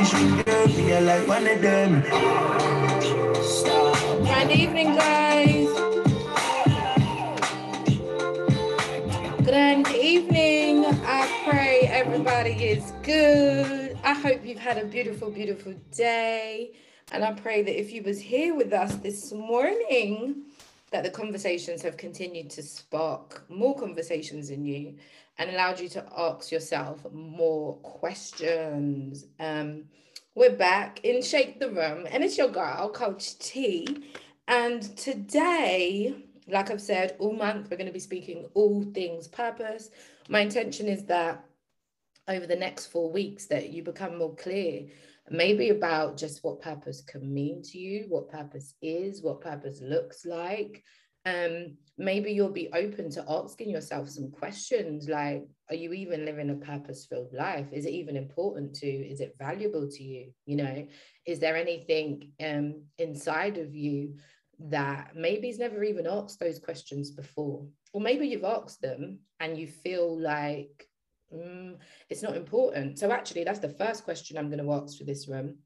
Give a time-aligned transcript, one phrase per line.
[0.00, 0.08] Good
[4.50, 5.68] evening, guys.
[9.44, 10.86] Good evening.
[10.86, 13.98] I pray everybody is good.
[14.02, 16.72] I hope you've had a beautiful, beautiful day.
[17.12, 20.44] And I pray that if you was here with us this morning,
[20.92, 24.94] that the conversations have continued to spark more conversations in you
[25.40, 29.24] and allowed you to ask yourself more questions.
[29.40, 29.84] Um,
[30.34, 34.04] we're back in Shake the Room, and it's your girl, Coach T.
[34.48, 36.14] And today,
[36.46, 39.88] like I've said, all month we're going to be speaking all things purpose.
[40.28, 41.42] My intention is that
[42.28, 44.88] over the next four weeks that you become more clear
[45.32, 50.26] maybe about just what purpose can mean to you what purpose is what purpose looks
[50.26, 50.82] like
[51.26, 56.50] um maybe you'll be open to asking yourself some questions like are you even living
[56.50, 57.66] a purpose filled life?
[57.72, 60.32] Is it even important to is it valuable to you?
[60.46, 60.86] You know
[61.26, 64.16] is there anything um inside of you
[64.58, 67.66] that maybe has never even asked those questions before?
[67.92, 70.86] Or maybe you've asked them and you feel like
[71.34, 71.76] mm,
[72.08, 72.98] it's not important.
[72.98, 75.58] So actually that's the first question i'm going to ask for this room.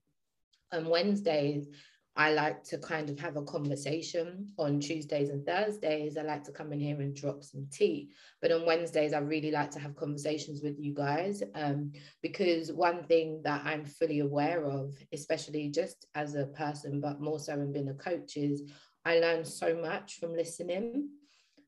[0.72, 1.68] On wednesdays
[2.16, 6.16] I like to kind of have a conversation on Tuesdays and Thursdays.
[6.16, 8.10] I like to come in here and drop some tea.
[8.40, 11.90] But on Wednesdays, I really like to have conversations with you guys um,
[12.22, 17.40] because one thing that I'm fully aware of, especially just as a person, but more
[17.40, 18.62] so in being a coach, is
[19.04, 21.08] I learn so much from listening.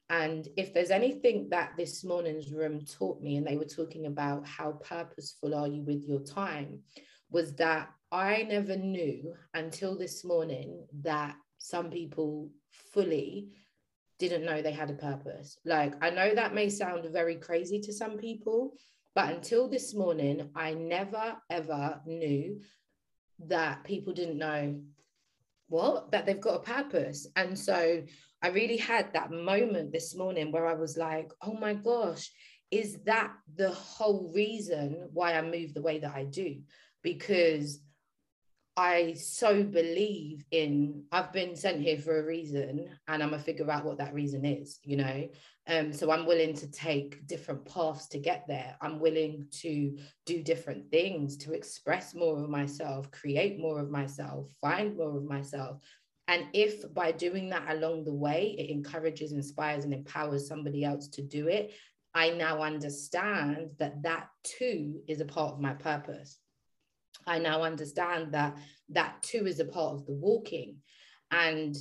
[0.09, 4.47] And if there's anything that this morning's room taught me, and they were talking about
[4.47, 6.83] how purposeful are you with your time,
[7.31, 12.51] was that I never knew until this morning that some people
[12.93, 13.49] fully
[14.19, 15.59] didn't know they had a purpose.
[15.65, 18.75] Like, I know that may sound very crazy to some people,
[19.15, 22.61] but until this morning, I never ever knew
[23.47, 24.81] that people didn't know
[25.69, 27.27] what that they've got a purpose.
[27.37, 28.03] And so
[28.43, 32.31] I really had that moment this morning where I was like, oh my gosh,
[32.71, 36.57] is that the whole reason why I move the way that I do?
[37.07, 37.79] Because
[38.77, 43.71] I so believe in I've been sent here for a reason and I'm gonna figure
[43.71, 45.29] out what that reason is, you know.
[45.69, 48.77] Um, so I'm willing to take different paths to get there.
[48.81, 49.97] I'm willing to
[50.27, 55.25] do different things to express more of myself, create more of myself, find more of
[55.25, 55.79] myself.
[56.27, 61.07] And if by doing that along the way, it encourages, inspires, and empowers somebody else
[61.11, 61.73] to do it,
[62.15, 66.41] I now understand that that too is a part of my purpose.
[67.27, 68.57] I now understand that
[68.91, 70.77] that too is a part of the walking.
[71.31, 71.77] And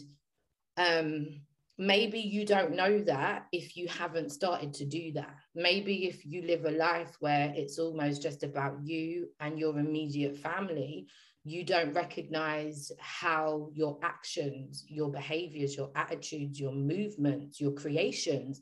[0.77, 1.41] um,
[1.77, 5.35] maybe you don't know that if you haven't started to do that.
[5.53, 10.37] Maybe if you live a life where it's almost just about you and your immediate
[10.37, 11.07] family,
[11.43, 18.61] you don't recognize how your actions, your behaviors, your attitudes, your movements, your creations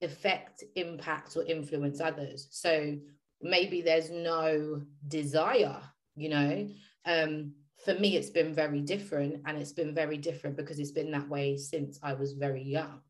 [0.00, 2.46] affect, impact, or influence others.
[2.50, 2.96] So
[3.42, 5.80] maybe there's no desire
[6.20, 6.68] you know?
[7.06, 7.54] Um,
[7.84, 11.28] for me it's been very different and it's been very different because it's been that
[11.28, 13.00] way since i was very young.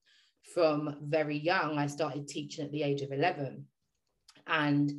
[0.54, 3.66] From very young i started teaching at the age of 11
[4.46, 4.92] and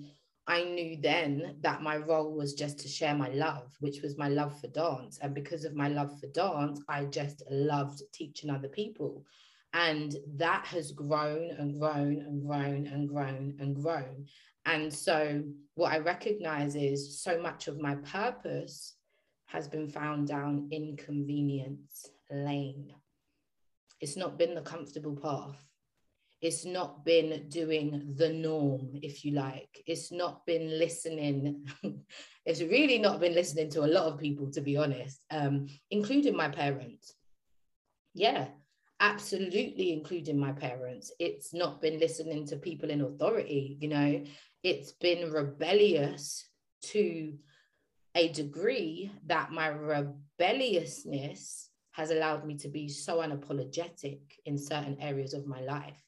[0.48, 4.30] i knew then that my role was just to share my love which was my
[4.30, 5.20] love for dance.
[5.22, 9.26] And because of my love for dance i just loved teaching other people.
[9.74, 14.26] And that has grown and grown and grown and grown and grown
[14.66, 15.44] and so,
[15.76, 18.96] what I recognize is so much of my purpose
[19.48, 22.94] has been found down inconvenience lane.
[24.00, 25.62] It's not been the comfortable path.
[26.42, 29.84] It's not been doing the norm, if you like.
[29.86, 31.68] It's not been listening.
[32.46, 36.36] it's really not been listening to a lot of people, to be honest, um, including
[36.36, 37.14] my parents.
[38.14, 38.48] Yeah,
[39.02, 44.24] absolutely including my parents it's not been listening to people in authority you know
[44.64, 46.48] it's been rebellious
[46.84, 47.34] to
[48.16, 55.34] a degree that my rebelliousness has allowed me to be so unapologetic in certain areas
[55.34, 56.02] of my life.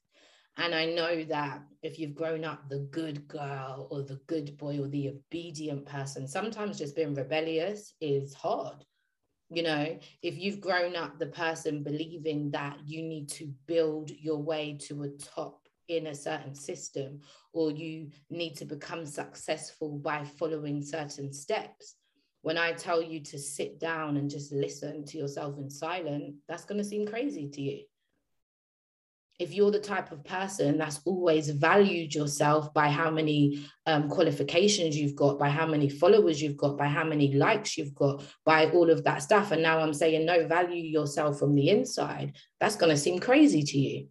[0.57, 4.79] And I know that if you've grown up the good girl or the good boy
[4.79, 8.85] or the obedient person, sometimes just being rebellious is hard.
[9.49, 14.37] You know, if you've grown up the person believing that you need to build your
[14.37, 17.19] way to a top in a certain system
[17.51, 21.95] or you need to become successful by following certain steps
[22.41, 26.65] when i tell you to sit down and just listen to yourself in silence that's
[26.65, 27.79] going to seem crazy to you
[29.39, 34.95] if you're the type of person that's always valued yourself by how many um, qualifications
[34.95, 38.69] you've got, by how many followers you've got, by how many likes you've got, by
[38.69, 42.75] all of that stuff, and now I'm saying no, value yourself from the inside, that's
[42.75, 44.07] going to seem crazy to you.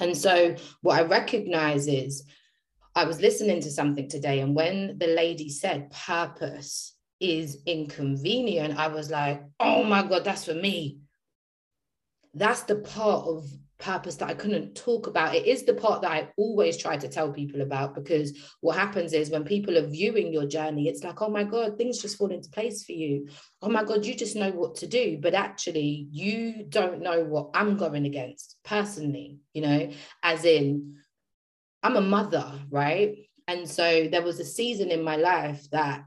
[0.00, 2.24] And so, what I recognize is
[2.94, 8.88] I was listening to something today, and when the lady said purpose is inconvenient, I
[8.88, 10.98] was like, oh my God, that's for me.
[12.34, 13.48] That's the part of
[13.78, 15.34] purpose that I couldn't talk about.
[15.34, 19.12] It is the part that I always try to tell people about because what happens
[19.12, 22.30] is when people are viewing your journey, it's like, oh my God, things just fall
[22.30, 23.28] into place for you.
[23.62, 25.18] Oh my God, you just know what to do.
[25.20, 29.90] But actually, you don't know what I'm going against personally, you know,
[30.22, 30.96] as in,
[31.82, 33.28] I'm a mother, right?
[33.46, 36.04] And so there was a season in my life that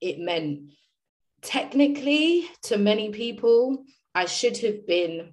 [0.00, 0.72] it meant
[1.42, 3.84] technically to many people,
[4.14, 5.32] I should have been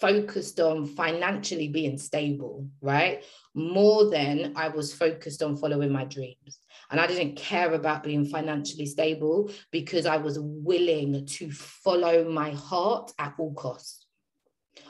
[0.00, 3.24] focused on financially being stable, right?
[3.54, 6.60] More than I was focused on following my dreams.
[6.90, 12.50] And I didn't care about being financially stable because I was willing to follow my
[12.50, 14.06] heart at all costs.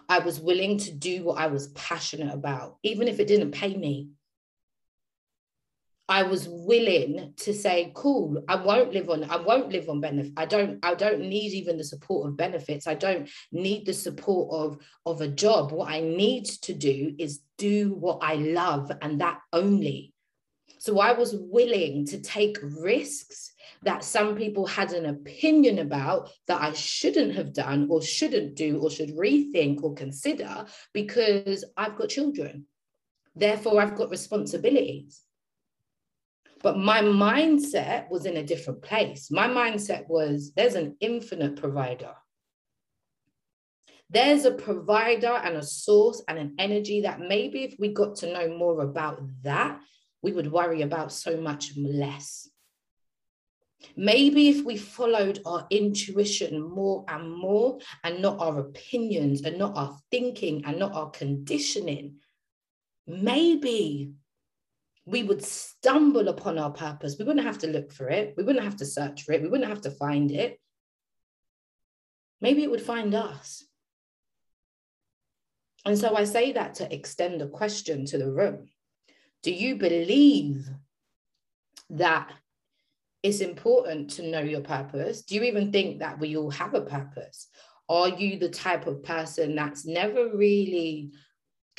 [0.08, 3.76] I was willing to do what I was passionate about, even if it didn't pay
[3.76, 4.08] me.
[6.08, 10.32] I was willing to say, cool, I won't live on, I won't live on benefit.
[10.38, 12.86] I don't, I don't need even the support of benefits.
[12.86, 15.70] I don't need the support of, of a job.
[15.70, 20.14] What I need to do is do what I love and that only.
[20.78, 23.52] So I was willing to take risks
[23.82, 28.78] that some people had an opinion about that I shouldn't have done or shouldn't do
[28.80, 30.64] or should rethink or consider
[30.94, 32.64] because I've got children.
[33.36, 35.22] Therefore, I've got responsibilities.
[36.62, 39.30] But my mindset was in a different place.
[39.30, 42.14] My mindset was there's an infinite provider.
[44.10, 48.32] There's a provider and a source and an energy that maybe if we got to
[48.32, 49.80] know more about that,
[50.22, 52.48] we would worry about so much less.
[53.96, 59.76] Maybe if we followed our intuition more and more and not our opinions and not
[59.76, 62.16] our thinking and not our conditioning,
[63.06, 64.12] maybe
[65.08, 67.16] we would stumble upon our purpose.
[67.18, 68.34] We wouldn't have to look for it.
[68.36, 69.40] We wouldn't have to search for it.
[69.40, 70.60] We wouldn't have to find it.
[72.42, 73.64] Maybe it would find us.
[75.86, 78.68] And so I say that to extend a question to the room.
[79.42, 80.68] Do you believe
[81.90, 82.30] that
[83.22, 85.22] it's important to know your purpose?
[85.22, 87.48] Do you even think that we all have a purpose?
[87.88, 91.12] Are you the type of person that's never really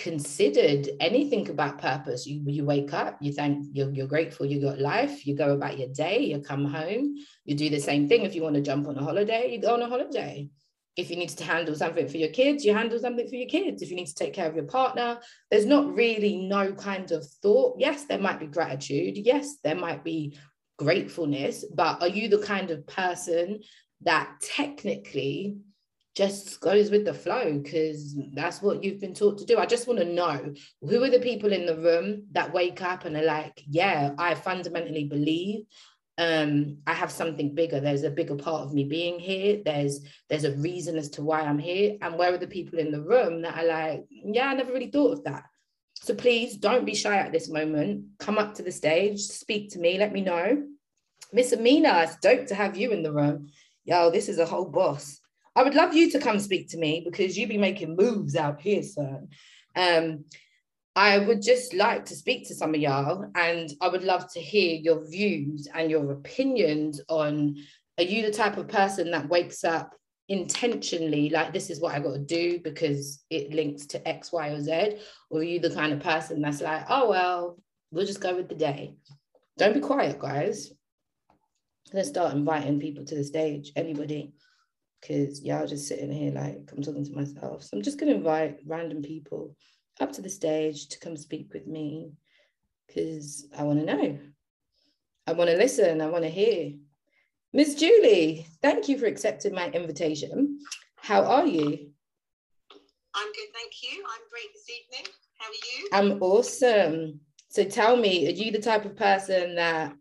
[0.01, 2.25] considered anything about purpose.
[2.25, 5.77] You, you wake up, you thank, you're, you're grateful you got life, you go about
[5.77, 8.23] your day, you come home, you do the same thing.
[8.23, 10.49] If you want to jump on a holiday, you go on a holiday.
[10.95, 13.81] If you need to handle something for your kids, you handle something for your kids.
[13.81, 15.19] If you need to take care of your partner,
[15.51, 17.75] there's not really no kind of thought.
[17.77, 19.17] Yes, there might be gratitude.
[19.17, 20.37] Yes, there might be
[20.77, 23.59] gratefulness, but are you the kind of person
[24.01, 25.57] that technically
[26.15, 29.57] just goes with the flow because that's what you've been taught to do.
[29.57, 33.05] I just want to know who are the people in the room that wake up
[33.05, 35.65] and are like, yeah, I fundamentally believe
[36.19, 37.79] um, I have something bigger.
[37.79, 39.61] There's a bigger part of me being here.
[39.63, 41.95] There's there's a reason as to why I'm here.
[42.01, 44.91] And where are the people in the room that are like, yeah, I never really
[44.91, 45.43] thought of that.
[45.93, 48.05] So please don't be shy at this moment.
[48.19, 50.63] Come up to the stage, speak to me, let me know.
[51.31, 53.49] Miss Amina, it's dope to have you in the room.
[53.85, 55.18] Yo, this is a whole boss.
[55.59, 58.61] I would love you to come speak to me because you be making moves out
[58.61, 59.27] here, sir.
[59.75, 60.23] Um,
[60.95, 64.39] I would just like to speak to some of y'all and I would love to
[64.39, 67.57] hear your views and your opinions on
[67.97, 69.93] are you the type of person that wakes up
[70.29, 74.47] intentionally like this is what I got to do because it links to X, Y,
[74.47, 74.99] or Z?
[75.29, 77.59] Or are you the kind of person that's like, oh well,
[77.91, 78.95] we'll just go with the day?
[79.57, 80.71] Don't be quiet, guys.
[81.91, 83.73] Let's start inviting people to the stage.
[83.75, 84.31] Anybody?
[84.99, 87.63] Because y'all just sitting here like I'm talking to myself.
[87.63, 89.55] So I'm just going to invite random people
[89.99, 92.11] up to the stage to come speak with me
[92.87, 94.19] because I want to know.
[95.27, 96.01] I want to listen.
[96.01, 96.73] I want to hear.
[97.53, 100.59] Miss Julie, thank you for accepting my invitation.
[100.97, 101.91] How are you?
[103.15, 104.03] I'm good, thank you.
[104.05, 105.13] I'm great this evening.
[105.37, 106.13] How are you?
[106.13, 107.19] I'm awesome.
[107.49, 109.93] So tell me, are you the type of person that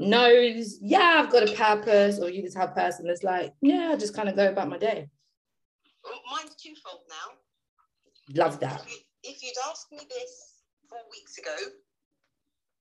[0.00, 3.90] knows, yeah, I've got a purpose, or you just have a person that's like, yeah,
[3.92, 5.08] I just kind of go about my day?
[6.04, 7.36] Well, mine's twofold now.
[8.34, 8.82] Love that.
[8.86, 11.54] If, if you'd asked me this four weeks ago,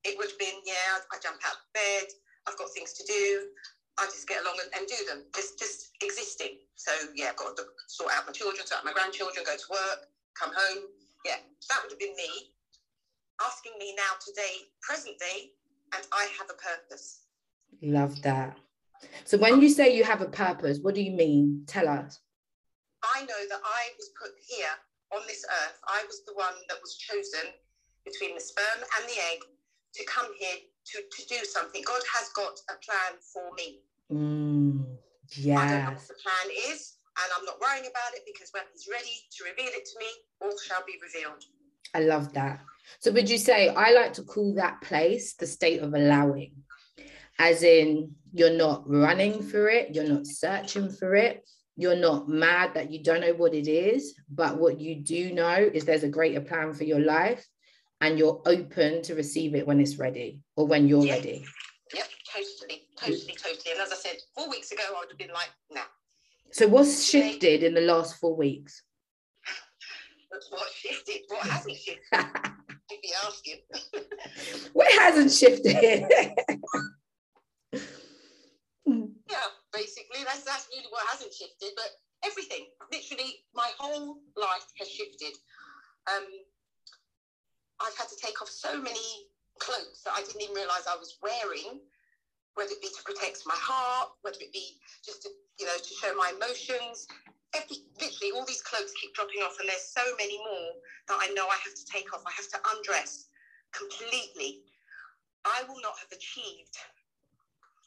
[0.03, 2.07] it would have been, yeah, I jump out of bed,
[2.47, 3.51] I've got things to do,
[3.99, 6.63] I just get along and, and do them, just just existing.
[6.75, 9.69] So yeah, I've got to sort out my children, sort out my grandchildren, go to
[9.69, 10.07] work,
[10.39, 10.87] come home,
[11.25, 12.55] Yeah, that would have been me
[13.39, 15.51] asking me now today, present day,
[15.95, 17.21] and I have a purpose.
[17.81, 18.57] Love that.
[19.23, 21.63] So when you say you have a purpose, what do you mean?
[21.67, 22.19] Tell us.
[23.03, 24.75] I know that I was put here
[25.15, 25.79] on this earth.
[25.87, 27.53] I was the one that was chosen
[28.03, 29.39] between the sperm and the egg
[29.95, 30.57] to come here
[30.93, 31.81] to, to do something.
[31.85, 33.79] God has got a plan for me.
[34.11, 34.83] Mm,
[35.55, 38.65] I don't know what the plan is, and I'm not worrying about it because when
[38.73, 40.09] He's ready to reveal it to me,
[40.41, 41.45] all shall be revealed.
[41.93, 42.59] I love that.
[42.99, 46.53] So would you say I like to call that place the state of allowing?
[47.37, 52.73] As in you're not running for it, you're not searching for it, you're not mad
[52.73, 56.09] that you don't know what it is, but what you do know is there's a
[56.09, 57.47] greater plan for your life
[58.01, 61.13] and you're open to receive it when it's ready or when you're Yeah.
[61.13, 61.45] ready.
[61.93, 63.71] Yep, totally, totally, totally.
[63.71, 65.81] And as I said, four weeks ago, I would have been like, nah.
[66.51, 68.83] So what's shifted in the last four weeks?
[70.29, 71.21] What shifted?
[71.27, 72.25] What hasn't shifted?
[72.91, 73.59] You'd be asking.
[74.73, 75.75] what hasn't shifted?
[79.29, 81.69] Yeah, basically, that's that's really what hasn't shifted.
[81.75, 81.89] But
[82.25, 85.33] everything, literally, my whole life has shifted.
[86.09, 86.25] Um,
[87.81, 91.17] I've had to take off so many clothes that I didn't even realise I was
[91.21, 91.79] wearing,
[92.55, 95.93] whether it be to protect my heart, whether it be just to, you know, to
[95.93, 97.07] show my emotions.
[97.55, 100.71] Literally, all these clothes keep dropping off, and there's so many more
[101.07, 102.21] that I know I have to take off.
[102.25, 103.27] I have to undress
[103.71, 104.61] completely.
[105.45, 106.77] I will not have achieved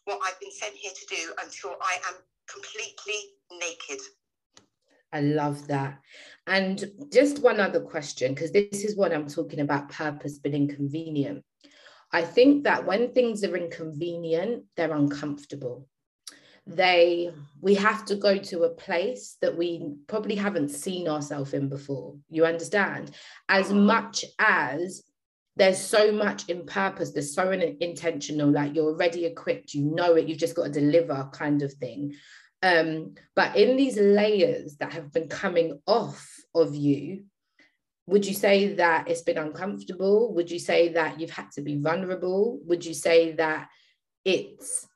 [0.04, 2.14] what I've been sent here to do until I am
[2.52, 4.00] completely naked.
[5.12, 6.00] I love that.
[6.46, 11.44] And just one other question, because this is what I'm talking about purpose but inconvenient.
[12.12, 15.88] I think that when things are inconvenient, they're uncomfortable.
[16.66, 21.68] They, we have to go to a place that we probably haven't seen ourselves in
[21.68, 22.16] before.
[22.28, 23.10] You understand?
[23.48, 25.02] As much as
[25.56, 30.14] there's so much in purpose, there's so in- intentional, like you're already equipped, you know
[30.14, 32.14] it, you've just got to deliver kind of thing.
[32.62, 37.24] Um, but in these layers that have been coming off of you,
[38.06, 40.34] would you say that it's been uncomfortable?
[40.34, 42.60] Would you say that you've had to be vulnerable?
[42.64, 43.68] Would you say that
[44.24, 44.86] it's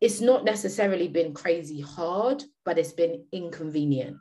[0.00, 4.16] it's not necessarily been crazy hard, but it's been inconvenient?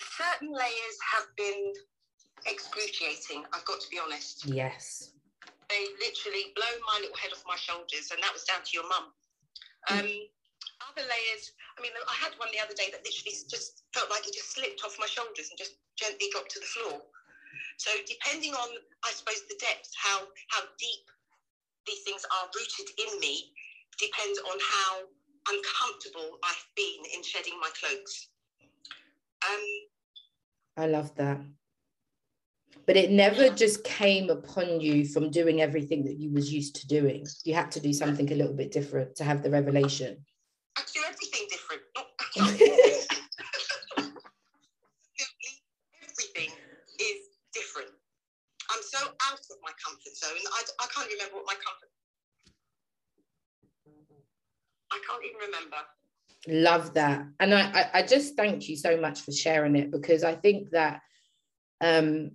[0.00, 1.72] Certain layers have been
[2.46, 4.46] excruciating, I've got to be honest.
[4.46, 5.12] Yes.
[5.70, 8.86] They literally blown my little head off my shoulders, and that was down to your
[8.88, 9.10] mum.
[9.90, 10.06] Um,
[10.90, 14.26] other layers, I mean, I had one the other day that literally just felt like
[14.26, 17.02] it just slipped off my shoulders and just gently dropped to the floor.
[17.78, 18.68] So depending on,
[19.04, 21.04] I suppose, the depth, how how deep
[21.86, 23.52] these things are rooted in me,
[23.98, 25.00] depends on how
[25.52, 28.28] uncomfortable I've been in shedding my cloaks.
[29.48, 29.64] Um,
[30.76, 31.40] I love that.
[32.86, 36.86] But it never just came upon you from doing everything that you was used to
[36.86, 37.26] doing.
[37.44, 40.24] You had to do something a little bit different to have the revelation.
[40.76, 41.82] I do everything different.
[42.36, 43.14] Absolutely
[46.02, 46.50] everything
[47.00, 47.20] is
[47.52, 47.90] different.
[48.70, 50.30] I'm out of my comfort zone.
[50.52, 51.90] I, I can't remember what my comfort.
[54.92, 55.76] I can't even remember.
[56.46, 57.26] Love that.
[57.40, 60.70] And I, I, I just thank you so much for sharing it because I think
[60.70, 61.00] that
[61.80, 62.32] um,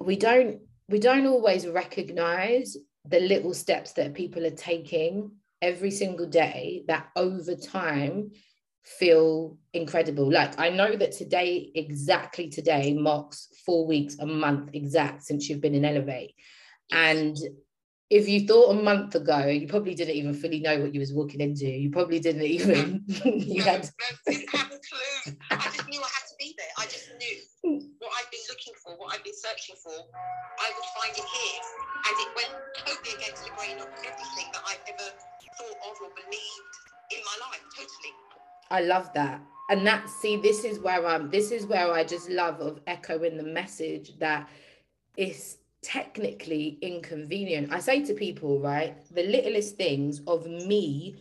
[0.00, 6.26] we don't we don't always recognize the little steps that people are taking every single
[6.26, 8.30] day that over time
[8.98, 10.30] feel incredible.
[10.30, 15.60] Like I know that today, exactly today, marks four weeks, a month exact since you've
[15.60, 16.34] been in Elevate.
[16.90, 17.36] And
[18.08, 21.12] if you thought a month ago, you probably didn't even fully know what you was
[21.12, 21.66] walking into.
[21.66, 23.84] You probably didn't even you no, had
[24.26, 25.36] no, didn't have a clue.
[25.50, 26.72] I just knew I had to be there.
[26.78, 29.92] I just knew what I'd been looking for, what I'd been searching for.
[29.92, 31.60] I would find it here,
[32.08, 35.08] and it went totally against the grain of everything that I've ever
[35.60, 36.74] thought of or believed
[37.12, 37.60] in my life.
[37.76, 38.27] Totally.
[38.70, 39.40] I love that.
[39.70, 43.36] And that see, this is where I'm this is where I just love of echoing
[43.36, 44.48] the message that
[45.16, 47.72] it's technically inconvenient.
[47.72, 51.16] I say to people, right, the littlest things of me,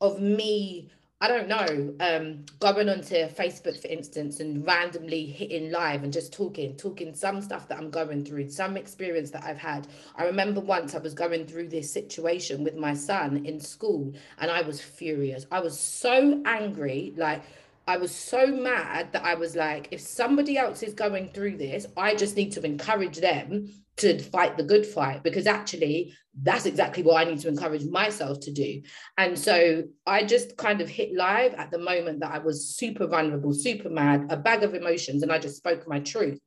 [0.00, 0.90] of me,
[1.24, 6.34] I don't know, um, going onto Facebook, for instance, and randomly hitting live and just
[6.34, 9.86] talking, talking some stuff that I'm going through, some experience that I've had.
[10.16, 14.50] I remember once I was going through this situation with my son in school and
[14.50, 15.46] I was furious.
[15.50, 17.42] I was so angry, like
[17.86, 21.86] I was so mad that I was like, if somebody else is going through this,
[21.96, 26.12] I just need to encourage them to fight the good fight because actually
[26.42, 28.82] that's exactly what I need to encourage myself to do.
[29.18, 33.06] And so I just kind of hit live at the moment that I was super
[33.06, 36.40] vulnerable, super mad, a bag of emotions, and I just spoke my truth.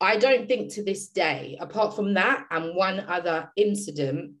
[0.00, 4.32] I don't think to this day, apart from that and one other incident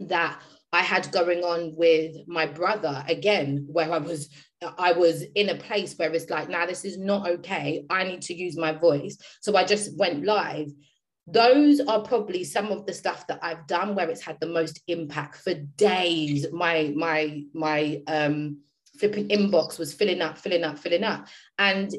[0.00, 0.40] that
[0.72, 4.28] I had going on with my brother again, where I was
[4.76, 7.84] I was in a place where it's like, now nah, this is not okay.
[7.90, 9.16] I need to use my voice.
[9.40, 10.72] So I just went live
[11.30, 14.80] those are probably some of the stuff that I've done where it's had the most
[14.88, 16.46] impact for days.
[16.52, 18.60] My my my um
[18.98, 21.28] flipping inbox was filling up, filling up, filling up.
[21.58, 21.94] And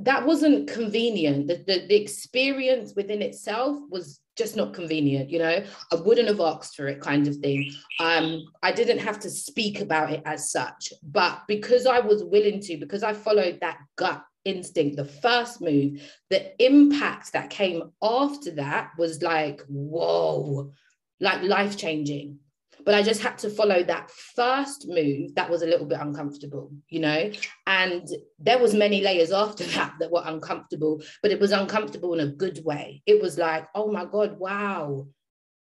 [0.00, 1.48] that wasn't convenient.
[1.48, 5.64] The, the, the experience within itself was just not convenient, you know.
[5.92, 7.70] I wouldn't have asked for it, kind of thing.
[8.00, 12.60] Um, I didn't have to speak about it as such, but because I was willing
[12.60, 18.50] to, because I followed that gut instinct, the first move, the impact that came after
[18.52, 20.72] that was like, whoa,
[21.20, 22.38] like life changing.
[22.84, 26.72] But I just had to follow that first move that was a little bit uncomfortable,
[26.88, 27.30] you know?
[27.66, 28.06] And
[28.38, 32.32] there was many layers after that that were uncomfortable, but it was uncomfortable in a
[32.32, 33.02] good way.
[33.06, 35.06] It was like, oh my God, wow,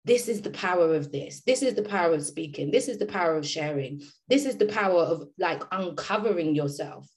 [0.06, 3.06] this is the power of this this is the power of speaking this is the
[3.06, 7.08] power of sharing this is the power of like uncovering yourself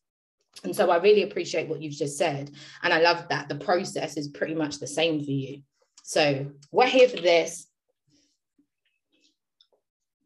[0.62, 2.50] and so I really appreciate what you've just said.
[2.82, 5.62] And I love that the process is pretty much the same for you.
[6.02, 7.66] So we're here for this.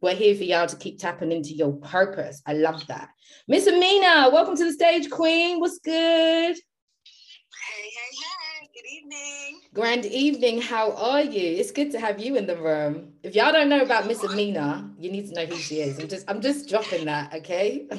[0.00, 2.40] We're here for y'all to keep tapping into your purpose.
[2.46, 3.08] I love that.
[3.48, 5.58] Miss Amina, welcome to the stage, Queen.
[5.58, 6.54] What's good?
[6.54, 6.60] Hey,
[7.82, 8.68] hey, hey.
[8.72, 9.60] Good evening.
[9.74, 10.60] Grand evening.
[10.60, 11.58] How are you?
[11.58, 13.14] It's good to have you in the room.
[13.24, 15.98] If y'all don't know about Miss Amina, you need to know who she is.
[15.98, 17.88] I'm just I'm just dropping that, okay?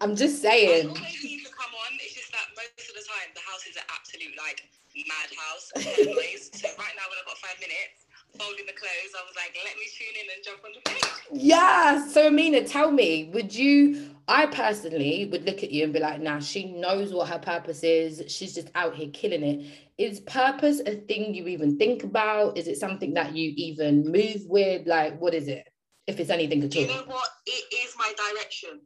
[0.00, 0.86] I'm just saying.
[0.86, 1.94] I always need to come on.
[2.00, 4.66] It's just that most of the time the house is an absolute like
[5.06, 6.50] madhouse noise.
[6.58, 8.01] so right now when I've got five minutes,
[8.38, 11.02] folding the clothes, I was like, let me tune in and jump on the page.
[11.32, 12.06] Yeah.
[12.06, 16.20] So Amina, tell me, would you I personally would look at you and be like,
[16.20, 18.22] nah, she knows what her purpose is.
[18.28, 19.66] She's just out here killing it.
[19.98, 22.56] Is purpose a thing you even think about?
[22.56, 24.86] Is it something that you even move with?
[24.86, 25.68] Like, what is it?
[26.06, 26.82] If it's anything at all.
[26.82, 27.28] You know what?
[27.46, 28.80] It is my direction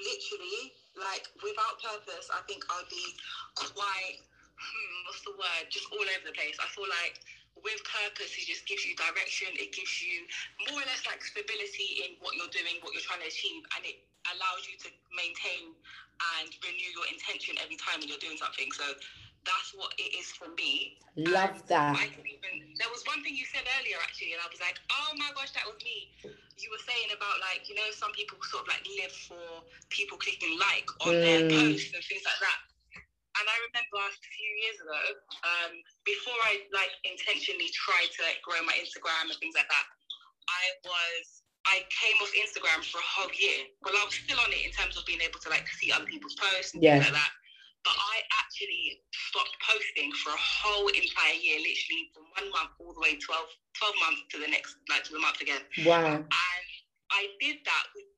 [0.00, 3.04] literally, like without purpose, I think I'll be
[3.56, 4.16] quite,
[4.56, 6.56] hmm, what's the word, just all over the place.
[6.60, 7.20] I feel like
[7.58, 9.52] with purpose, it just gives you direction.
[9.58, 10.24] It gives you
[10.70, 13.82] more or less like stability in what you're doing, what you're trying to achieve, and
[13.84, 14.00] it
[14.36, 15.74] allows you to maintain
[16.36, 18.68] and renew your intention every time when you're doing something.
[18.76, 18.84] So
[19.48, 21.00] that's what it is for me.
[21.16, 21.96] Love and that.
[21.96, 25.32] Even, there was one thing you said earlier actually, and I was like, oh my
[25.32, 26.12] gosh, that was me.
[26.60, 30.20] You were saying about like, you know, some people sort of like live for people
[30.20, 31.24] clicking like on mm.
[31.24, 32.69] their posts and things like that.
[33.40, 35.00] And I remember a few years ago,
[35.48, 35.72] um,
[36.04, 39.86] before I like intentionally tried to like, grow my Instagram and things like that,
[40.48, 41.24] I was
[41.68, 43.68] I came off Instagram for a whole year.
[43.84, 46.08] Well, I was still on it in terms of being able to like see other
[46.08, 47.00] people's posts and yeah.
[47.00, 47.32] things like that
[47.84, 52.92] but I actually stopped posting for a whole entire year, literally from one month all
[52.92, 55.64] the way 12, 12 months to the next, like to the month again.
[55.84, 56.20] Wow.
[56.20, 56.68] And
[57.10, 58.08] I did that with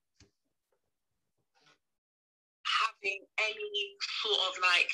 [2.66, 3.84] having any
[4.22, 4.90] sort of like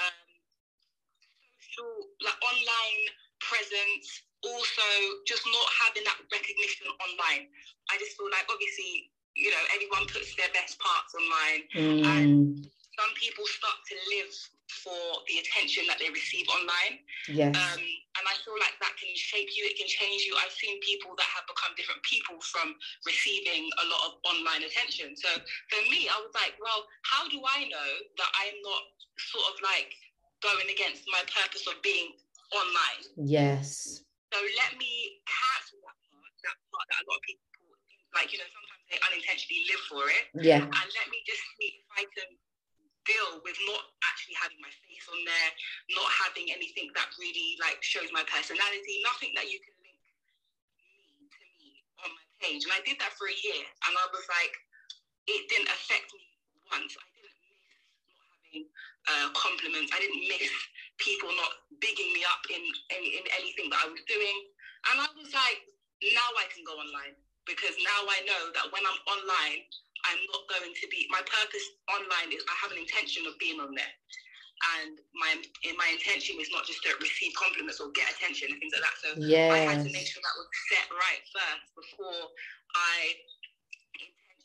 [0.00, 0.26] um,
[1.60, 3.02] social, like online
[3.40, 4.88] presence, also
[5.26, 7.46] just not having that recognition online.
[7.90, 12.04] I just feel like obviously, you know, everyone puts their best parts online mm.
[12.04, 14.32] and some people start to live
[14.70, 17.02] for the attention that they receive online.
[17.30, 17.54] Yes.
[17.54, 17.82] Um,
[18.16, 20.34] and I feel like that can shape you, it can change you.
[20.40, 22.74] I've seen people that have become different people from
[23.06, 25.14] receiving a lot of online attention.
[25.14, 25.30] So
[25.70, 28.82] for me, I was like, well, how do I know that I'm not
[29.20, 29.92] sort of like
[30.42, 32.16] going against my purpose of being
[32.50, 33.02] online?
[33.20, 34.02] Yes.
[34.32, 37.46] So let me cancel that part, that part that a lot of people
[38.16, 40.24] like, you know, sometimes they unintentionally live for it.
[40.40, 40.64] Yeah.
[40.64, 42.32] And let me just see if I can
[43.06, 45.50] deal with not actually having my face on there,
[45.94, 49.98] not having anything that really like shows my personality, nothing that you can link
[51.18, 51.70] me to me
[52.04, 52.66] on my page.
[52.66, 54.54] And I did that for a year, and I was like,
[55.26, 56.26] it didn't affect me
[56.70, 56.94] once.
[56.98, 57.74] I didn't miss
[58.10, 58.64] not having
[59.10, 59.90] uh, compliments.
[59.94, 60.50] I didn't miss
[60.98, 62.62] people not bigging me up in,
[62.94, 64.38] in in anything that I was doing.
[64.90, 65.60] And I was like,
[66.14, 69.66] now I can go online because now I know that when I'm online,
[70.12, 71.06] I'm not going to be.
[71.10, 73.94] My purpose online is I have an intention of being on there,
[74.80, 75.34] and my
[75.76, 78.96] my intention is not just to receive compliments or get attention and things like that.
[79.02, 79.50] So yes.
[79.50, 82.30] I had to make sure that was set right first before
[82.74, 83.18] I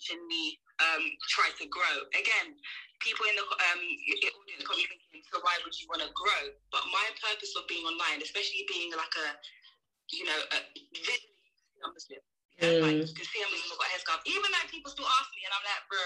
[0.01, 1.95] intentionally um, try to grow.
[2.17, 2.57] Again,
[2.99, 6.41] people in the um, audience probably thinking, so why would you want to grow?
[6.73, 9.37] But my purpose of being online, especially being like a,
[10.09, 10.57] you know, a
[11.89, 12.21] Muslim.
[12.59, 12.81] Mm.
[12.81, 14.21] Like you can see I'm Muslim, got a.
[14.27, 16.05] Even people still ask me, and I'm like, bro,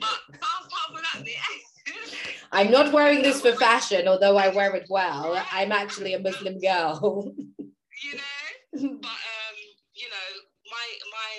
[0.00, 1.76] but sounds powerful, that's.
[2.52, 5.42] I'm not wearing this for fashion, although I wear it well.
[5.52, 7.32] I'm actually a Muslim girl.
[7.58, 9.56] you know, but um,
[9.94, 10.28] you know,
[10.70, 11.32] my my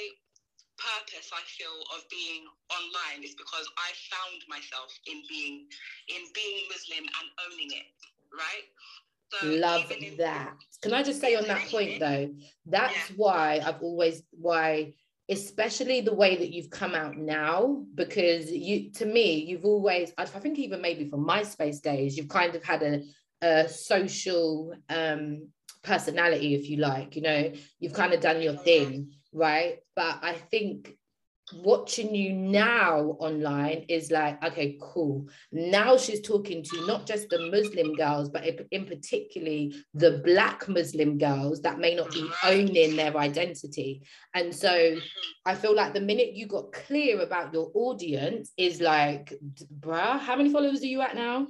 [0.78, 5.66] purpose I feel of being online is because I found myself in being
[6.08, 7.90] in being Muslim and owning it,
[8.32, 8.66] right?
[9.34, 10.54] So Love that.
[10.82, 12.30] Can I just say on that point though,
[12.66, 13.16] that's yeah.
[13.18, 14.94] why I've always why
[15.30, 20.24] especially the way that you've come out now because you to me you've always i
[20.24, 23.04] think even maybe from myspace days you've kind of had a,
[23.42, 25.46] a social um
[25.84, 29.78] personality if you like you know you've kind of done your thing right?
[29.96, 30.97] But I think
[31.54, 35.28] watching you now online is like okay cool.
[35.52, 41.18] Now she's talking to not just the muslim girls but in particularly the black muslim
[41.18, 44.04] girls that may not be owning their identity.
[44.34, 44.98] And so
[45.46, 49.34] i feel like the minute you got clear about your audience is like
[49.80, 51.48] bruh how many followers are you at now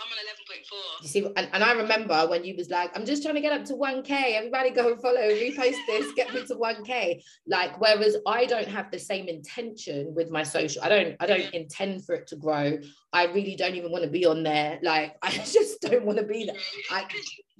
[0.00, 1.02] I'm on 11.4.
[1.02, 3.52] You see, and, and I remember when you was like, I'm just trying to get
[3.52, 4.34] up to 1K.
[4.34, 7.22] Everybody go and follow, repost this, get me to 1K.
[7.46, 10.82] Like, whereas I don't have the same intention with my social.
[10.82, 12.78] I don't, I don't intend for it to grow.
[13.12, 14.78] I really don't even want to be on there.
[14.82, 16.56] Like, I just don't want to be there.
[16.90, 17.06] I,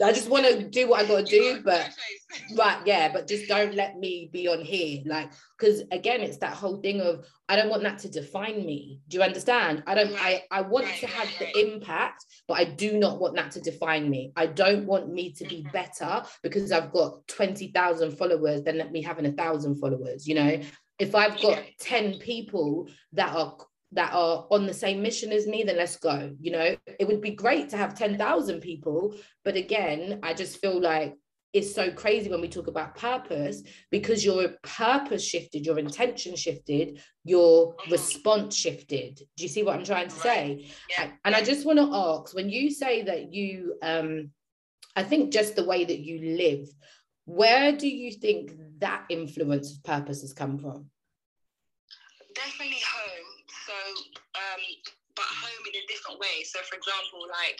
[0.03, 1.91] I just want to do what I got to do, but
[2.57, 5.03] right, yeah, but just don't let me be on here.
[5.05, 9.01] Like, because again, it's that whole thing of I don't want that to define me.
[9.09, 9.83] Do you understand?
[9.87, 13.51] I don't, I, I want to have the impact, but I do not want that
[13.53, 14.33] to define me.
[14.37, 19.27] I don't want me to be better because I've got 20,000 followers than me having
[19.27, 20.61] a thousand followers, you know?
[21.01, 23.57] If I've got 10 people that are
[23.93, 26.33] that are on the same mission as me, then let's go.
[26.41, 29.15] You know, it would be great to have 10,000 people.
[29.45, 31.17] But again, I just feel like
[31.53, 37.01] it's so crazy when we talk about purpose because your purpose shifted, your intention shifted,
[37.25, 39.17] your response shifted.
[39.37, 40.71] Do you see what I'm trying to say?
[40.97, 41.11] Yeah.
[41.25, 44.31] And I just want to ask when you say that you, um,
[44.95, 46.69] I think just the way that you live,
[47.25, 50.87] where do you think that influence of purpose has come from?
[52.35, 52.79] Definitely
[55.75, 56.43] in a different way.
[56.45, 57.59] So, for example, like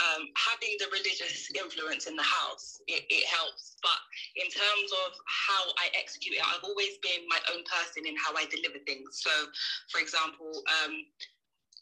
[0.00, 3.76] um, having the religious influence in the house, it, it, helps.
[3.82, 4.00] But
[4.36, 8.32] in terms of how I execute it, I've always been my own person in how
[8.32, 9.20] I deliver things.
[9.20, 9.30] So,
[9.92, 11.04] for example, um,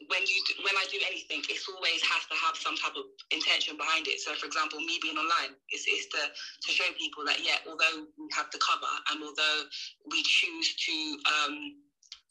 [0.09, 3.05] when you do, when I do anything, it always has to have some type of
[3.31, 4.19] intention behind it.
[4.19, 8.09] So, for example, me being online is, is to to show people that yeah, although
[8.19, 9.63] we have the cover and although
[10.11, 10.97] we choose to
[11.29, 11.79] um,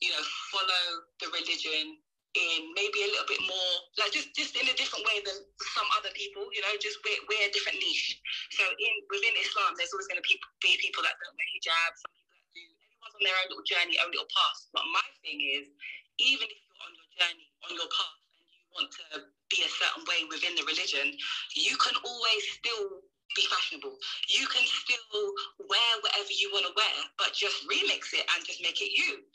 [0.01, 1.97] you know, follow the religion
[2.37, 5.37] in maybe a little bit more, like just just in a different way than
[5.73, 8.21] some other people, you know, just we're, we're a different niche.
[8.53, 11.91] So in within Islam, there's always going to be, be people that don't wear hijab,
[11.97, 12.65] some people that do.
[12.69, 14.59] Everyone's on their own little journey, own little path.
[14.77, 15.73] But my thing is,
[16.21, 19.05] even if you're on your journey, on your path, and you want to
[19.49, 21.17] be a certain way within the religion,
[21.57, 23.01] you can always still
[23.33, 23.97] be fashionable.
[24.29, 25.33] You can still
[25.65, 29.25] wear whatever you want to wear, but just remix it and just make it you.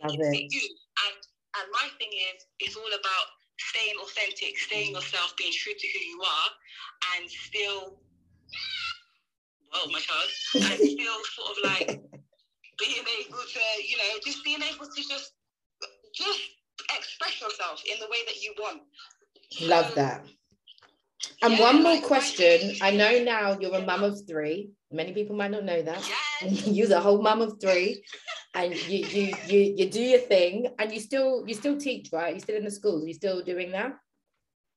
[0.00, 0.48] Love it.
[0.48, 0.64] You.
[1.08, 1.20] And
[1.60, 3.26] and my thing is, it's all about
[3.58, 6.50] staying authentic, staying yourself, being true to who you are,
[7.16, 8.00] and still,
[9.72, 12.00] well, my child, and still sort of like
[12.78, 15.32] being able to, you know, just being able to just
[16.14, 16.40] just
[16.96, 18.82] express yourself in the way that you want.
[19.60, 20.24] Love that.
[21.42, 22.76] And yeah, one more like, question.
[22.80, 24.70] I know now you're a mum of three.
[24.92, 26.08] Many people might not know that.
[26.42, 26.66] Yes.
[26.66, 28.02] you're a whole mum of three
[28.54, 32.34] and you you you you do your thing and you still you still teach right?
[32.34, 33.96] You're still in the schools you're still doing that?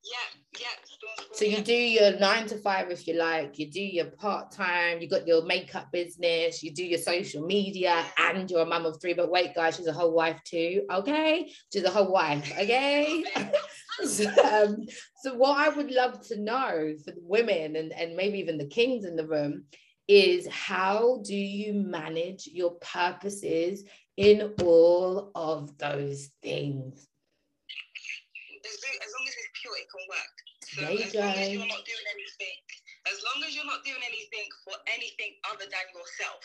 [0.03, 0.67] Yeah yeah
[1.31, 5.07] so you do your nine to five if you like you do your part-time you
[5.07, 9.13] got your makeup business you do your social media and you're a mum of three
[9.13, 11.49] but wait guys she's a whole wife too okay?
[11.71, 13.23] She's a whole wife okay?
[14.03, 14.77] So, um,
[15.21, 18.65] so what i would love to know for the women and, and maybe even the
[18.65, 19.65] kings in the room
[20.07, 23.83] is how do you manage your purposes
[24.17, 27.07] in all of those things?
[28.61, 30.35] As long as it's pure, it can work.
[30.71, 31.19] So there you as go.
[31.19, 32.57] long as you're not doing anything,
[33.11, 36.43] as long as you're not doing anything for anything other than yourself,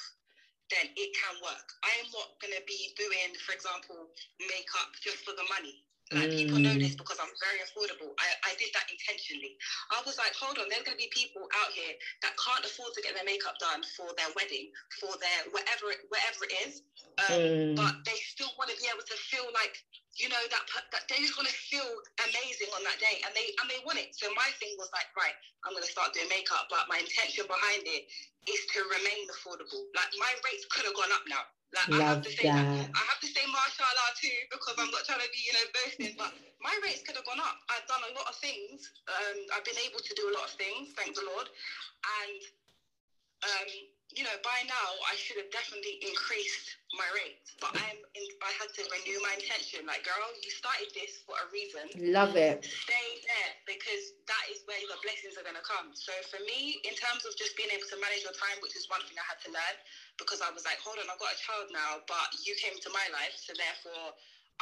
[0.71, 1.67] then it can work.
[1.87, 4.11] I am not going to be doing, for example,
[4.43, 5.86] makeup just for the money.
[6.15, 6.81] Like people know Mm.
[6.81, 8.13] this because I'm very affordable.
[8.21, 9.57] I, I did that intentionally.
[9.91, 13.03] I was like, hold on, there's gonna be people out here that can't afford to
[13.03, 14.69] get their makeup done for their wedding,
[15.01, 16.83] for their whatever it whatever it is.
[17.19, 17.77] Um, Mm.
[17.77, 19.75] but they still want to be able to feel like
[20.19, 21.89] you know that that they just want to feel
[22.25, 25.07] amazing on that day and they and they want it so my thing was like
[25.17, 28.03] right i'm going to start doing makeup but my intention behind it
[28.49, 31.43] is to remain affordable like my rates could have gone up now
[31.75, 32.89] like i have to say that that.
[32.95, 36.15] I have to say mashallah too because I'm not trying to be, you know, boasting,
[36.17, 37.57] but my rates could have gone up.
[37.71, 38.83] I've done a lot of things.
[39.09, 41.49] Um, I've been able to do a lot of things, thank the Lord.
[42.23, 42.41] And,
[43.45, 43.71] um,
[44.17, 48.53] you know, by now I should have definitely increased my rates, but I'm in, I
[48.57, 49.87] had to renew my intention.
[49.87, 52.67] Like, girl, you started this for a reason Love it.
[52.85, 55.93] stay there because that is where your blessings are going to come.
[55.95, 58.89] So for me, in terms of just being able to manage your time, which is
[58.89, 59.77] one thing I had to learn
[60.19, 62.91] because I was like, hold on, I've got a child now, but you came to
[62.91, 64.13] my life, so therefore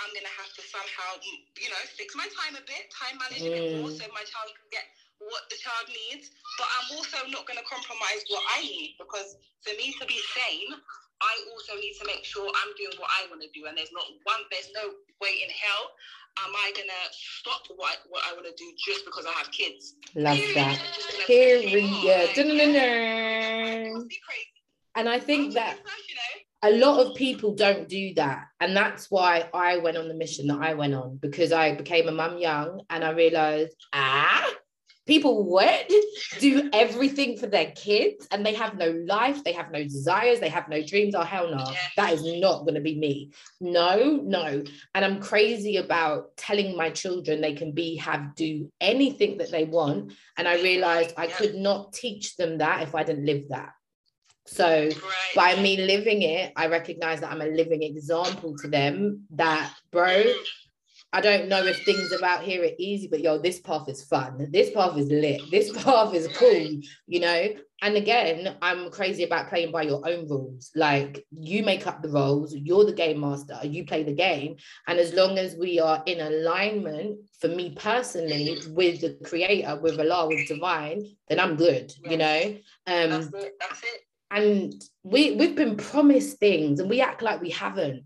[0.00, 3.18] I'm going to have to somehow, mm, you know, fix my time a bit, time
[3.20, 3.96] manage a bit more, Mm.
[3.96, 4.84] so my child can get
[5.18, 6.30] what the child needs.
[6.58, 10.18] But I'm also not going to compromise what I need because for me to be
[10.34, 10.74] sane,
[11.22, 13.66] I also need to make sure I'm doing what I want to do.
[13.66, 15.94] And there's not one, there's no way in hell
[16.38, 19.94] am I gonna stop what what I want to do just because I have kids.
[20.14, 20.80] Love that.
[20.82, 22.02] It's just gonna push me more.
[22.34, 24.08] Period.
[24.96, 26.76] And I think that just you know.
[26.76, 28.44] a lot of people don't do that.
[28.60, 32.08] And that's why I went on the mission that I went on because I became
[32.08, 34.48] a mum young and I realized, ah,
[35.06, 35.90] people what
[36.38, 40.48] do everything for their kids and they have no life, they have no desires, they
[40.48, 41.14] have no dreams.
[41.14, 41.64] Oh, hell no,
[41.96, 43.32] that is not going to be me.
[43.60, 44.64] No, no.
[44.94, 49.64] And I'm crazy about telling my children they can be, have, do anything that they
[49.64, 50.12] want.
[50.38, 53.70] And I realized I could not teach them that if I didn't live that.
[54.46, 54.90] So,
[55.34, 60.22] by me living it, I recognize that I'm a living example to them that, bro,
[60.22, 60.34] mm.
[61.14, 64.48] I don't know if things about here are easy, but yo, this path is fun.
[64.50, 65.42] This path is lit.
[65.48, 67.50] This path is cool, you know?
[67.82, 70.72] And again, I'm crazy about playing by your own rules.
[70.74, 74.56] Like you make up the roles, you're the game master, you play the game.
[74.88, 80.00] And as long as we are in alignment, for me personally, with the creator, with
[80.00, 82.56] Allah, with divine, then I'm good, you know?
[82.88, 83.52] Um, That's it.
[83.60, 84.00] That's it.
[84.32, 84.74] and
[85.04, 88.02] we we've been promised things and we act like we haven't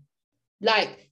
[0.61, 1.08] like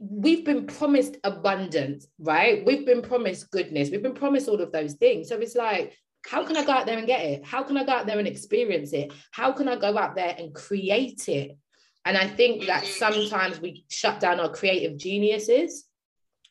[0.00, 2.64] we've been promised abundance right?
[2.64, 3.90] We've been promised goodness.
[3.90, 5.28] We've been promised all of those things.
[5.28, 7.44] So it's like how can i go out there and get it?
[7.44, 9.12] How can i go out there and experience it?
[9.32, 11.56] How can i go out there and create it?
[12.04, 13.14] And i think that mm-hmm.
[13.14, 15.84] sometimes we shut down our creative geniuses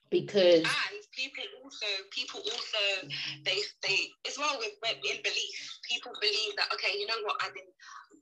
[0.10, 3.08] because And people also, people also,
[3.48, 5.56] they, they, as well with in belief,
[5.88, 7.72] people believe that okay, you know what, I mean,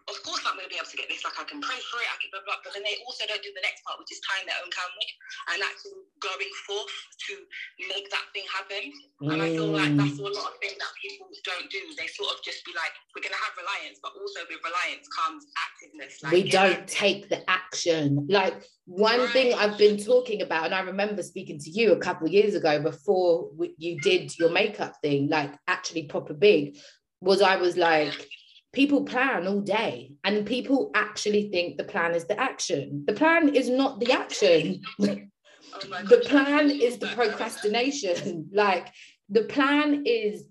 [0.09, 1.21] of course, I'm going to be able to get this.
[1.21, 2.57] Like I can pray for it, I can blah blah.
[2.65, 5.05] But then they also don't do the next part, which is tying their own camel
[5.53, 6.97] and actually going forth
[7.29, 7.33] to
[7.77, 8.83] make that thing happen.
[9.21, 11.81] And I feel like that's a lot of things that people don't do.
[11.93, 15.05] They sort of just be like, we're going to have reliance, but also with reliance
[15.13, 16.13] comes activeness.
[16.25, 16.89] Like, we don't active.
[16.89, 18.25] take the action.
[18.25, 22.25] Like one thing I've been talking about, and I remember speaking to you a couple
[22.25, 23.38] of years ago before
[23.77, 26.77] you did your makeup thing, like actually proper big,
[27.21, 28.27] was I was like,
[28.73, 33.03] people plan all day and people actually think the plan is the action.
[33.07, 34.81] The plan is not the action.
[35.71, 38.49] Oh the plan is the procrastination.
[38.53, 38.91] like
[39.29, 40.45] the plan is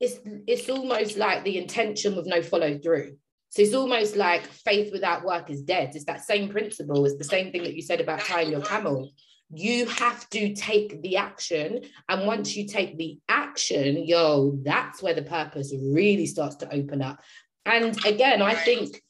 [0.00, 3.16] it's it's almost like the intention with no follow through.
[3.50, 5.92] So it's almost like faith without work is dead.
[5.94, 7.04] It's that same principle.
[7.04, 9.10] It's the same thing that you said about tying your camel.
[9.54, 11.82] You have to take the action.
[12.08, 17.02] And once you take the action, yo, that's where the purpose really starts to open
[17.02, 17.20] up.
[17.64, 19.00] And again, I think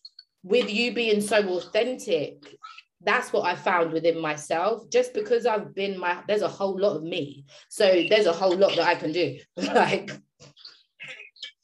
[0.43, 2.57] with you being so authentic,
[3.03, 4.89] that's what I found within myself.
[4.91, 7.45] Just because I've been my, there's a whole lot of me.
[7.69, 9.39] So there's a whole lot that I can do.
[9.57, 10.11] like,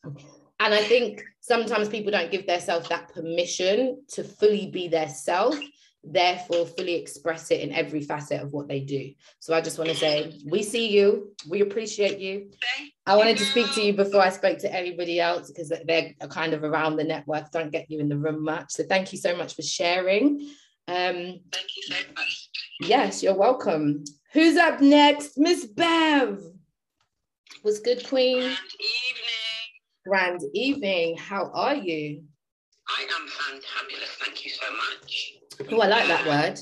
[0.04, 5.56] and I think sometimes people don't give themselves that permission to fully be their self,
[6.02, 9.12] therefore fully express it in every facet of what they do.
[9.38, 12.50] So I just want to say, we see you, we appreciate you.
[12.78, 16.14] Thank I wanted to speak to you before I spoke to everybody else because they're
[16.30, 18.70] kind of around the network, don't get you in the room much.
[18.70, 20.48] So thank you so much for sharing.
[20.88, 22.48] Um, Thank you so much.
[22.80, 24.04] yes, you're welcome.
[24.32, 25.38] Who's up next?
[25.38, 26.40] Miss Bev.
[27.62, 28.40] What's good, Queen?
[28.40, 29.50] Good evening.
[30.06, 31.16] Grand evening.
[31.16, 32.24] How are you?
[32.88, 34.16] I am fantabulous.
[34.24, 35.29] Thank you so much.
[35.68, 36.58] Oh, I like that word.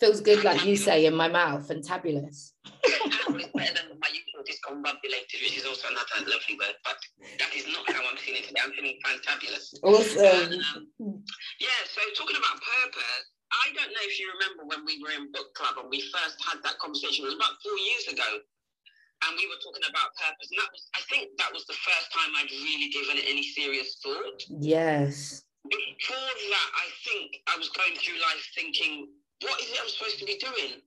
[0.00, 2.56] Feels good, like you say in my mouth, fantabulous.
[2.64, 6.96] It's better than my usual discombobulated, which is also another lovely word, but
[7.38, 8.60] that is not how I'm feeling today.
[8.64, 9.76] I'm feeling fantabulous.
[9.84, 10.56] Awesome.
[10.56, 11.22] Um,
[11.60, 15.30] yeah, so talking about purpose, I don't know if you remember when we were in
[15.32, 17.28] book club and we first had that conversation.
[17.28, 20.48] It was about four years ago, and we were talking about purpose.
[20.48, 23.44] And that was, I think, that was the first time I'd really given it any
[23.44, 24.40] serious thought.
[24.48, 25.44] Yes.
[25.68, 29.08] Before that, I think I was going through life thinking,
[29.42, 30.80] what is it I'm supposed to be doing?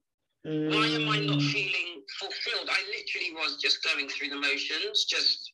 [0.46, 0.74] Mm.
[0.74, 1.52] Why am I not mm.
[1.52, 2.68] feeling fulfilled?
[2.68, 5.52] I literally was just going through the motions, just,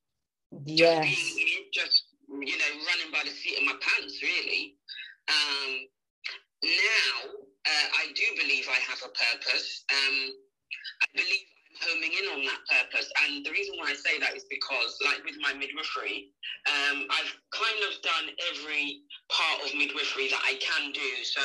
[0.64, 1.06] yes.
[1.06, 4.76] just being, just you know, running by the seat of my pants, really.
[5.28, 5.87] Um,
[6.64, 7.16] now,
[7.66, 9.85] uh, I do believe I have a purpose.
[9.90, 10.16] Um,
[11.02, 13.06] I believe I'm homing in on that purpose.
[13.24, 16.34] And the reason why I say that is because, like with my midwifery,
[16.66, 21.10] um, I've kind of done every part of midwifery that I can do.
[21.22, 21.44] So,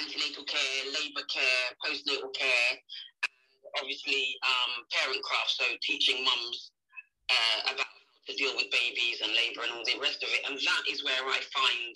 [0.00, 2.72] antenatal care, labour care, postnatal care,
[3.28, 3.36] and
[3.80, 6.72] obviously um, parent craft, so teaching mums
[7.30, 7.92] uh, about
[8.26, 10.42] to deal with babies and labour and all the rest of it.
[10.50, 11.94] And that is where I find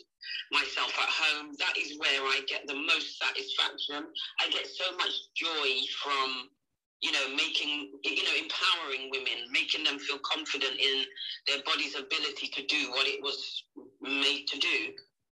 [0.55, 1.59] myself at home.
[1.59, 4.07] That is where I get the most satisfaction.
[4.39, 5.71] I get so much joy
[6.03, 6.55] from,
[7.03, 11.05] you know, making, you know, empowering women, making them feel confident in
[11.47, 13.65] their body's ability to do what it was
[14.01, 14.93] made to do.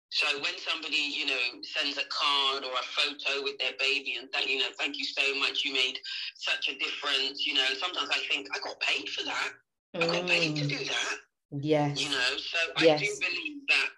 [0.09, 4.29] So when somebody, you know, sends a card or a photo with their baby and
[4.31, 5.97] thank you know, thank you so much, you made
[6.35, 9.49] such a difference, you know, sometimes I think I got paid for that.
[9.95, 11.15] I got paid to do that.
[11.51, 11.99] Yes.
[12.01, 12.99] You know, so I yes.
[12.99, 13.89] do believe that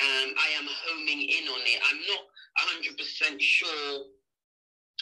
[0.00, 1.80] um, I am homing in on it.
[1.90, 2.22] I'm not
[3.32, 4.04] 100% sure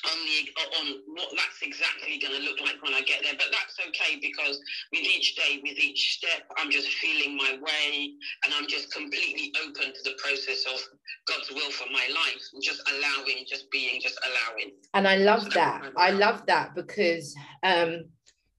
[0.05, 0.41] on the
[0.79, 3.33] on what that's exactly going to look like when I get there.
[3.33, 4.61] But that's okay because
[4.93, 8.13] with each day, with each step, I'm just feeling my way,
[8.45, 10.81] and I'm just completely open to the process of
[11.27, 14.73] God's will for my life, and just allowing, just being, just allowing.
[14.95, 15.93] And I love so that.
[15.97, 18.05] I love that because um,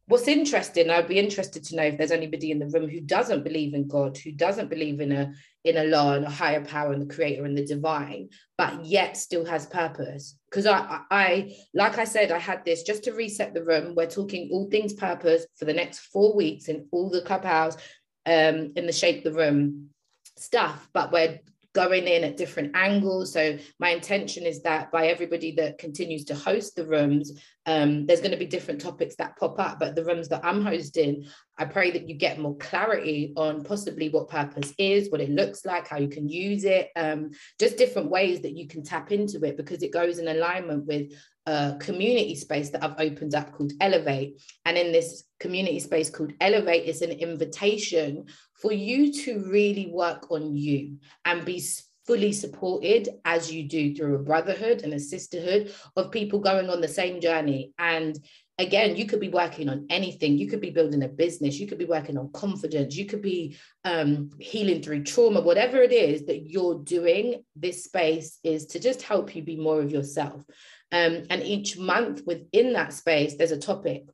[0.08, 3.44] what's interesting i'd be interested to know if there's anybody in the room who doesn't
[3.44, 5.34] believe in god who doesn't believe in a
[5.68, 9.16] in a law and a higher power and the creator and the divine but yet
[9.16, 10.36] still has purpose.
[10.50, 13.94] Because I, I like i said i had this just to reset the room.
[13.96, 17.78] We're talking all things purpose for the next four weeks in all the clubhouse
[18.26, 19.90] um in the shape the room
[20.38, 21.40] stuff but we're
[21.78, 23.32] going in at different angles.
[23.32, 27.34] So my intention is that by everybody that continues to host the rooms,
[27.68, 29.78] um, there's going to be different topics that pop up.
[29.80, 34.10] But the rooms that I'm hosting, I pray that you get more clarity on possibly
[34.10, 38.10] what purpose is, what it looks like, how you can use it, um, just different
[38.10, 41.12] ways that you can tap into it because it goes in alignment with
[41.46, 44.42] a community space that I've opened up called Elevate.
[44.66, 48.26] And in this community space called Elevate, it's an invitation
[48.62, 51.64] for you to really work on you and be
[52.06, 56.82] fully supported as you do through a brotherhood and a sisterhood of people going on
[56.82, 57.74] the same journey.
[57.78, 58.18] And
[58.58, 60.38] again, you could be working on anything.
[60.38, 61.60] You could be building a business.
[61.60, 62.96] You could be working on confidence.
[62.96, 67.44] You could be um, healing through trauma, whatever it is that you're doing.
[67.56, 70.44] This space is to just help you be more of yourself.
[70.92, 74.06] Um, and each month within that space, there's a topic.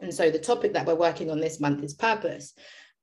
[0.00, 2.54] And so the topic that we're working on this month is purpose.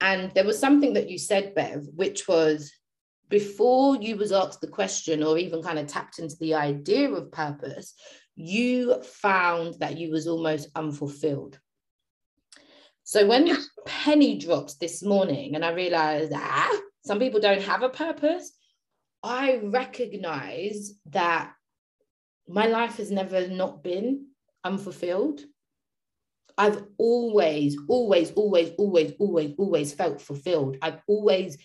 [0.01, 2.71] And there was something that you said, Bev, which was
[3.29, 7.31] before you was asked the question or even kind of tapped into the idea of
[7.31, 7.95] purpose,
[8.35, 11.59] you found that you was almost unfulfilled.
[13.03, 17.83] So when the penny dropped this morning and I realized, ah, some people don't have
[17.83, 18.51] a purpose,
[19.23, 21.53] I recognize that
[22.47, 24.27] my life has never not been
[24.63, 25.41] unfulfilled.
[26.57, 30.77] I've always, always, always, always, always, always felt fulfilled.
[30.81, 31.57] I've always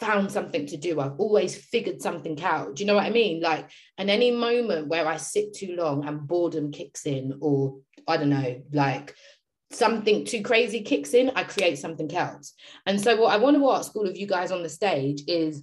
[0.00, 1.00] found something to do.
[1.00, 2.74] I've always figured something out.
[2.74, 3.40] Do you know what I mean?
[3.40, 8.16] Like, and any moment where I sit too long and boredom kicks in, or I
[8.16, 9.14] don't know, like
[9.70, 12.54] something too crazy kicks in, I create something else.
[12.86, 15.62] And so, what I want to ask all of you guys on the stage is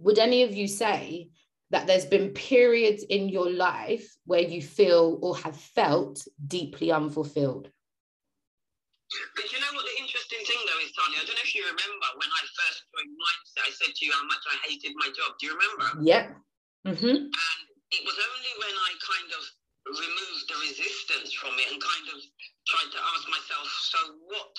[0.00, 1.30] would any of you say
[1.70, 7.70] that there's been periods in your life where you feel or have felt deeply unfulfilled?
[9.34, 11.20] But you know what the interesting thing though is, Tanya?
[11.20, 14.12] I don't know if you remember when I first joined Mindset, I said to you
[14.12, 15.36] how much I hated my job.
[15.38, 15.88] Do you remember?
[16.02, 16.24] Yeah.
[16.86, 17.16] Mm-hmm.
[17.28, 17.60] And
[17.92, 19.42] it was only when I kind of
[19.86, 22.18] removed the resistance from it and kind of
[22.66, 24.54] tried to ask myself, so what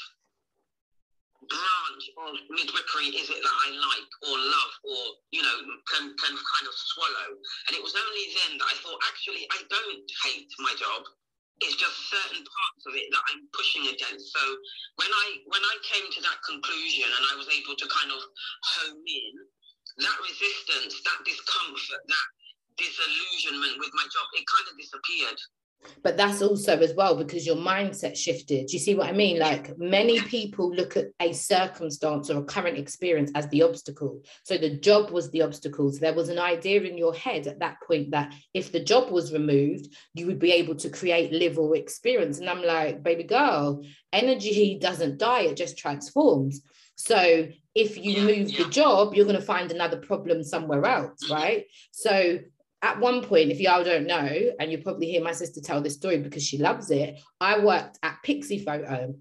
[1.45, 5.57] branch of midwifery is it that I like or love or, you know,
[5.91, 7.29] can, can kind of swallow?
[7.69, 11.05] And it was only then that I thought, actually, I don't hate my job
[11.61, 14.29] it's just certain parts of it that I'm pushing against.
[14.29, 14.41] So
[15.01, 18.21] when I when I came to that conclusion and I was able to kind of
[18.21, 19.33] home in
[20.05, 22.27] that resistance, that discomfort, that
[22.77, 25.39] disillusionment with my job, it kind of disappeared.
[26.03, 28.67] But that's also as well because your mindset shifted.
[28.67, 29.39] Do you see what I mean?
[29.39, 34.21] Like many people look at a circumstance or a current experience as the obstacle.
[34.43, 35.91] So the job was the obstacle.
[35.91, 39.11] So there was an idea in your head at that point that if the job
[39.11, 42.39] was removed, you would be able to create, live, or experience.
[42.39, 46.61] And I'm like, baby girl, energy doesn't die, it just transforms.
[46.95, 51.65] So if you move the job, you're going to find another problem somewhere else, right?
[51.91, 52.39] So
[52.81, 55.95] at one point, if y'all don't know, and you probably hear my sister tell this
[55.95, 59.15] story because she loves it, I worked at Pixie Photo.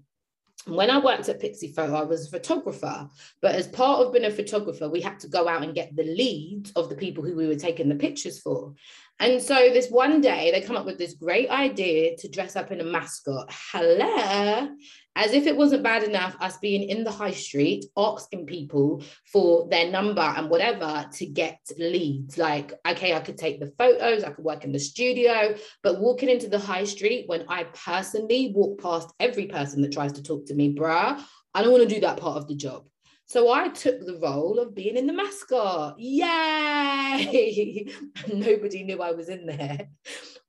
[0.65, 3.07] When I worked at Pixie Photo, I was a photographer.
[3.41, 6.03] But as part of being a photographer, we had to go out and get the
[6.03, 8.73] leads of the people who we were taking the pictures for.
[9.19, 12.71] And so this one day, they come up with this great idea to dress up
[12.71, 13.51] in a mascot.
[13.71, 14.69] Hello
[15.17, 19.67] as if it wasn't bad enough us being in the high street asking people for
[19.69, 24.29] their number and whatever to get leads like okay i could take the photos i
[24.29, 28.79] could work in the studio but walking into the high street when i personally walk
[28.79, 31.19] past every person that tries to talk to me bruh
[31.53, 32.85] i don't want to do that part of the job
[33.29, 35.99] so I took the role of being in the mascot.
[35.99, 37.87] Yay!
[38.33, 39.89] Nobody knew I was in there.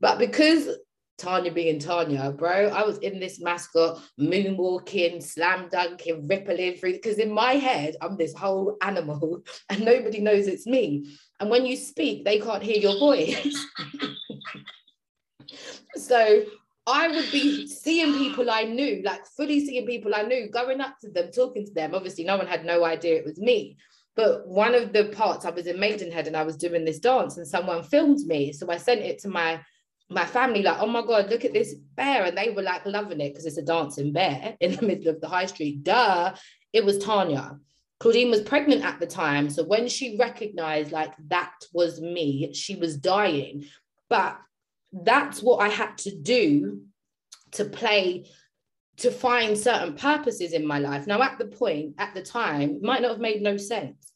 [0.00, 0.68] But because
[1.18, 2.68] Tanya being Tanya, bro.
[2.68, 6.92] I was in this mascot, moonwalking, slam dunking, rippling through.
[6.92, 11.10] Because in my head, I'm this whole animal, and nobody knows it's me.
[11.40, 13.66] And when you speak, they can't hear your voice.
[15.96, 16.44] so
[16.86, 20.98] I would be seeing people I knew, like fully seeing people I knew, going up
[21.00, 21.94] to them, talking to them.
[21.94, 23.76] Obviously, no one had no idea it was me.
[24.14, 27.36] But one of the parts I was in Maidenhead and I was doing this dance,
[27.36, 28.52] and someone filmed me.
[28.52, 29.60] So I sent it to my
[30.10, 32.24] my family like, oh my God, look at this bear.
[32.24, 35.20] And they were like loving it because it's a dancing bear in the middle of
[35.20, 35.84] the high street.
[35.84, 36.34] Duh,
[36.72, 37.58] it was Tanya.
[38.00, 39.50] Claudine was pregnant at the time.
[39.50, 43.64] So when she recognized like that was me, she was dying.
[44.08, 44.38] But
[44.92, 46.82] that's what I had to do
[47.52, 48.26] to play,
[48.98, 51.06] to find certain purposes in my life.
[51.06, 54.07] Now, at the point, at the time, might not have made no sense.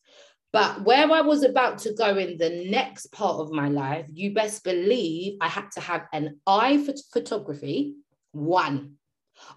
[0.53, 4.35] But where I was about to go in the next part of my life, you
[4.35, 7.95] best believe I had to have an eye for photography.
[8.33, 8.97] One,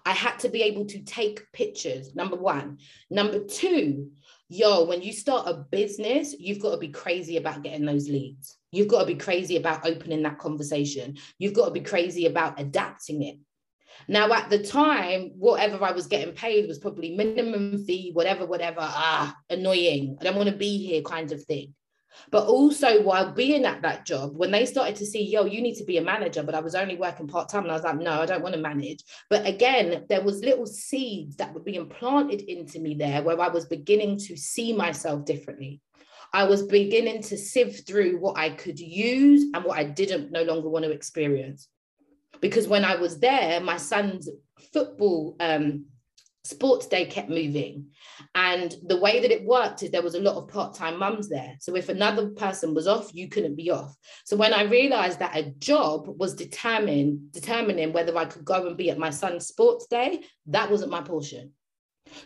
[0.04, 2.14] I had to be able to take pictures.
[2.14, 2.78] Number one.
[3.10, 4.10] Number two,
[4.48, 8.56] yo, when you start a business, you've got to be crazy about getting those leads.
[8.72, 11.16] You've got to be crazy about opening that conversation.
[11.38, 13.36] You've got to be crazy about adapting it.
[14.08, 18.80] Now, at the time, whatever I was getting paid was probably minimum fee, whatever, whatever,
[18.80, 20.16] ah, annoying.
[20.20, 21.74] I don't want to be here kind of thing.
[22.30, 25.74] But also, while being at that job, when they started to see, yo, you need
[25.76, 27.98] to be a manager, but I was only working part time, and I was like,
[27.98, 29.04] no, I don't want to manage.
[29.28, 33.48] But again, there was little seeds that were being planted into me there where I
[33.48, 35.80] was beginning to see myself differently.
[36.32, 40.42] I was beginning to sift through what I could use and what I didn't no
[40.42, 41.68] longer want to experience
[42.40, 44.28] because when I was there, my son's
[44.72, 45.86] football um,
[46.44, 47.86] sports day kept moving.
[48.34, 51.56] And the way that it worked is there was a lot of part-time mums there.
[51.60, 53.94] So if another person was off, you couldn't be off.
[54.24, 58.76] So when I realized that a job was determined, determining whether I could go and
[58.76, 61.52] be at my son's sports day, that wasn't my portion.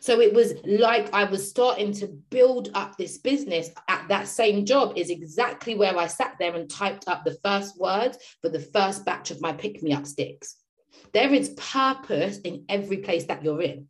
[0.01, 4.65] So it was like I was starting to build up this business at that same
[4.65, 8.61] job, is exactly where I sat there and typed up the first words for the
[8.61, 10.57] first batch of my pick me up sticks.
[11.13, 13.89] There is purpose in every place that you're in.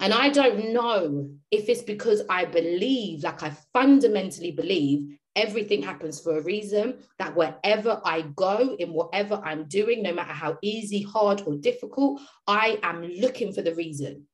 [0.00, 6.18] And I don't know if it's because I believe, like I fundamentally believe, everything happens
[6.18, 11.02] for a reason, that wherever I go, in whatever I'm doing, no matter how easy,
[11.02, 14.26] hard, or difficult, I am looking for the reason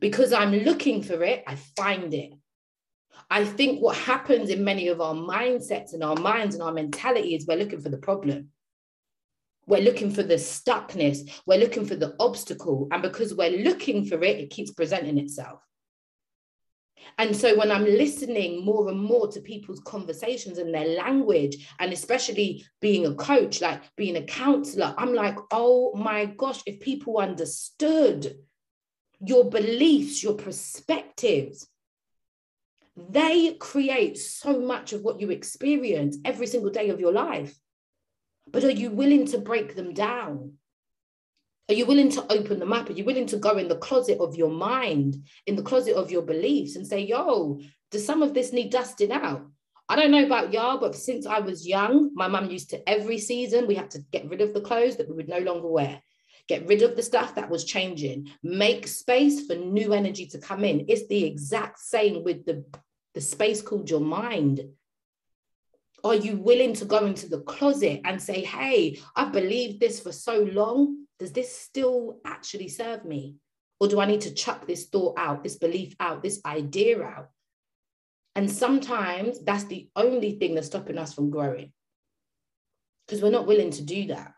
[0.00, 2.32] because I'm looking for it, I find it.
[3.30, 7.34] I think what happens in many of our mindsets and our minds and our mentality
[7.34, 8.50] is we're looking for the problem.
[9.66, 11.28] We're looking for the stuckness.
[11.44, 12.86] We're looking for the obstacle.
[12.92, 15.60] And because we're looking for it, it keeps presenting itself.
[17.18, 21.92] And so when I'm listening more and more to people's conversations and their language, and
[21.92, 27.18] especially being a coach, like being a counselor, I'm like, oh my gosh, if people
[27.18, 28.36] understood
[29.26, 31.68] your beliefs, your perspectives,
[32.96, 37.54] they create so much of what you experience every single day of your life.
[38.50, 40.54] But are you willing to break them down?
[41.68, 42.88] Are you willing to open them up?
[42.88, 45.16] Are you willing to go in the closet of your mind,
[45.46, 47.60] in the closet of your beliefs, and say, yo,
[47.90, 49.44] does some of this need dusting out?
[49.88, 53.18] I don't know about y'all, but since I was young, my mum used to every
[53.18, 56.00] season, we had to get rid of the clothes that we would no longer wear.
[56.48, 58.30] Get rid of the stuff that was changing.
[58.42, 60.86] Make space for new energy to come in.
[60.88, 62.64] It's the exact same with the,
[63.14, 64.60] the space called your mind.
[66.04, 70.12] Are you willing to go into the closet and say, hey, I've believed this for
[70.12, 71.06] so long?
[71.18, 73.36] Does this still actually serve me?
[73.80, 77.30] Or do I need to chuck this thought out, this belief out, this idea out?
[78.36, 81.72] And sometimes that's the only thing that's stopping us from growing
[83.06, 84.35] because we're not willing to do that.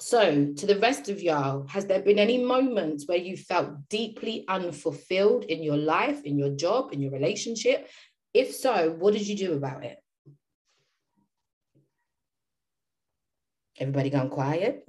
[0.00, 4.44] So, to the rest of y'all, has there been any moments where you felt deeply
[4.46, 7.88] unfulfilled in your life, in your job, in your relationship?
[8.32, 9.98] If so, what did you do about it?
[13.80, 14.84] Everybody gone quiet?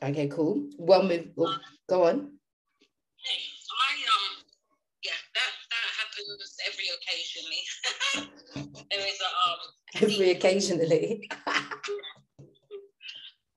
[0.00, 0.68] Okay, cool.
[0.78, 1.30] Well, move.
[1.38, 1.56] Oh,
[1.88, 2.38] go on.
[3.18, 3.42] Hey,
[3.78, 4.44] I um,
[5.02, 7.62] yeah, that that happens every occasionally.
[8.90, 9.58] there is a um.
[10.02, 11.30] Every occasionally.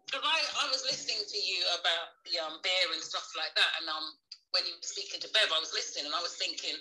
[0.05, 3.71] Because I, I was listening to you about the um beer and stuff like that,
[3.83, 4.15] and um
[4.55, 6.79] when you were speaking to Bev, I was listening and I was thinking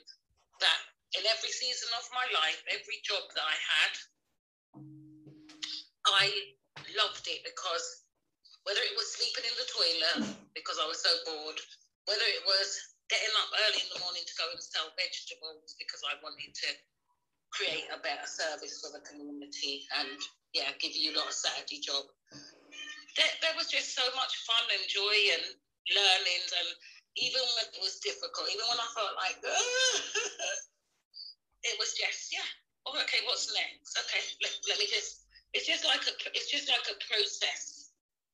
[0.63, 0.79] that
[1.19, 3.93] in every season of my life, every job that I had,
[6.07, 6.27] I
[6.95, 7.83] loved it because
[8.63, 11.59] whether it was sleeping in the toilet because I was so bored,
[12.07, 12.71] whether it was
[13.11, 16.69] getting up early in the morning to go and sell vegetables because I wanted to
[17.53, 20.15] create a better service for the community and
[20.55, 22.07] yeah, give you a lot of Saturday job.
[23.15, 25.45] There, there was just so much fun and joy and
[25.91, 26.69] learnings and
[27.17, 29.39] even when it was difficult, even when I felt like
[31.71, 32.49] it was just yeah,
[32.87, 33.95] oh, okay, what's next?
[33.95, 37.93] Okay, let, let me just it's just like a it's just like a process.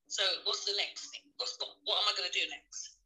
[0.09, 1.29] So what's the next thing?
[1.37, 2.97] What's what, what am I going to do next?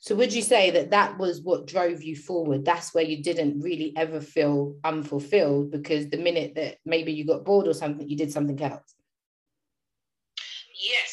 [0.00, 2.64] So would you say that that was what drove you forward?
[2.64, 7.44] That's where you didn't really ever feel unfulfilled because the minute that maybe you got
[7.44, 8.94] bored or something, you did something else.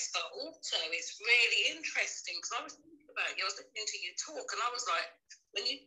[0.08, 3.44] Yes, but also it's really interesting because I was thinking about you.
[3.44, 5.08] I was listening to you talk, and I was like,
[5.52, 5.78] when you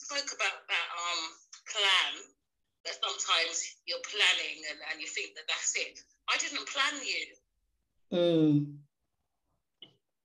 [0.00, 1.20] spoke about that um
[1.68, 2.12] plan
[2.84, 6.00] that sometimes you're planning and, and you think that that's it.
[6.28, 7.24] I didn't plan you.
[8.12, 8.66] Mm.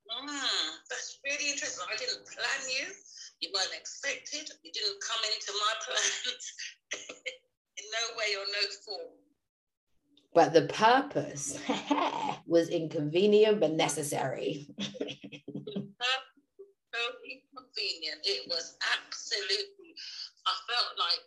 [0.08, 1.84] Mm, that's really interesting.
[1.92, 2.88] I didn't plan you.
[3.40, 4.48] You weren't expected.
[4.64, 6.44] You didn't come into my plans
[7.78, 9.25] in no way or no form.
[10.36, 11.58] But the purpose
[12.46, 14.68] was inconvenient but necessary.
[14.78, 14.92] so
[17.24, 18.20] inconvenient.
[18.28, 19.96] It was absolutely,
[20.46, 21.24] I felt like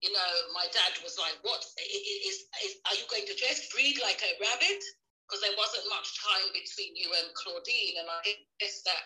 [0.00, 4.00] you know, my dad was like, "What is, is are you going to just breed
[4.00, 4.80] like a rabbit?"
[5.28, 9.04] Because there wasn't much time between you and Claudine, and I guess that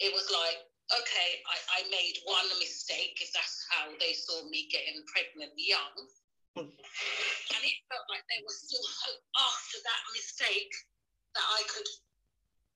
[0.00, 0.58] it was like,
[0.90, 5.94] okay, I, I made one mistake if that's how they saw me getting pregnant young,
[6.56, 10.72] and it felt like there was still hope after that mistake
[11.32, 11.88] that I could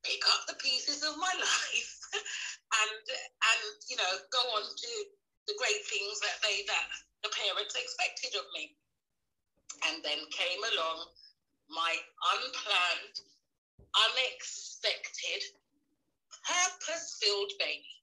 [0.05, 4.93] pick up the pieces of my life and and you know go on to
[5.47, 6.89] the great things that they that
[7.23, 8.75] the parents expected of me.
[9.87, 11.11] And then came along
[11.69, 11.93] my
[12.39, 13.17] unplanned,
[13.93, 15.43] unexpected,
[16.47, 17.96] purpose filled baby.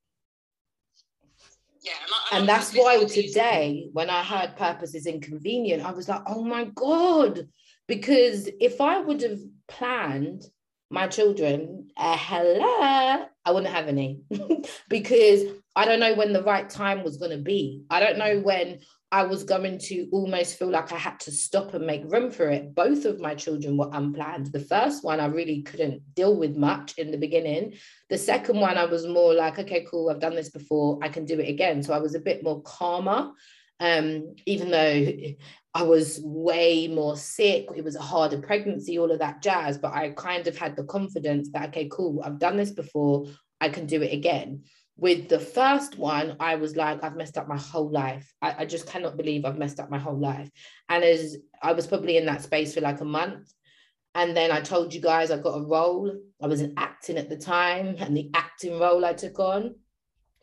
[1.84, 6.08] Yeah, and, I, and that's why today, when I heard purpose is inconvenient, I was
[6.08, 7.48] like, oh my God.
[7.88, 10.46] Because if I would have planned
[10.90, 14.22] my children, uh, hello, I wouldn't have any
[14.90, 15.44] because
[15.76, 17.84] I don't know when the right time was going to be.
[17.90, 18.80] I don't know when
[19.14, 22.50] I was going to almost feel like I had to stop and make room for
[22.50, 22.74] it.
[22.74, 24.48] Both of my children were unplanned.
[24.48, 27.76] The first one, I really couldn't deal with much in the beginning.
[28.10, 31.26] The second one, I was more like, okay, cool, I've done this before, I can
[31.26, 31.84] do it again.
[31.84, 33.34] So I was a bit more calmer,
[33.80, 35.16] um, even though
[35.76, 37.68] I was way more sick.
[37.76, 39.78] It was a harder pregnancy, all of that jazz.
[39.78, 43.28] But I kind of had the confidence that, okay, cool, I've done this before,
[43.62, 44.64] I can do it again
[44.96, 48.32] with the first one, I was like, I've messed up my whole life.
[48.42, 50.50] I, I, just cannot believe I've messed up my whole life.
[50.88, 53.52] And as I was probably in that space for like a month.
[54.16, 56.16] And then I told you guys I got a role.
[56.42, 59.74] I was in acting at the time, and the acting role I took on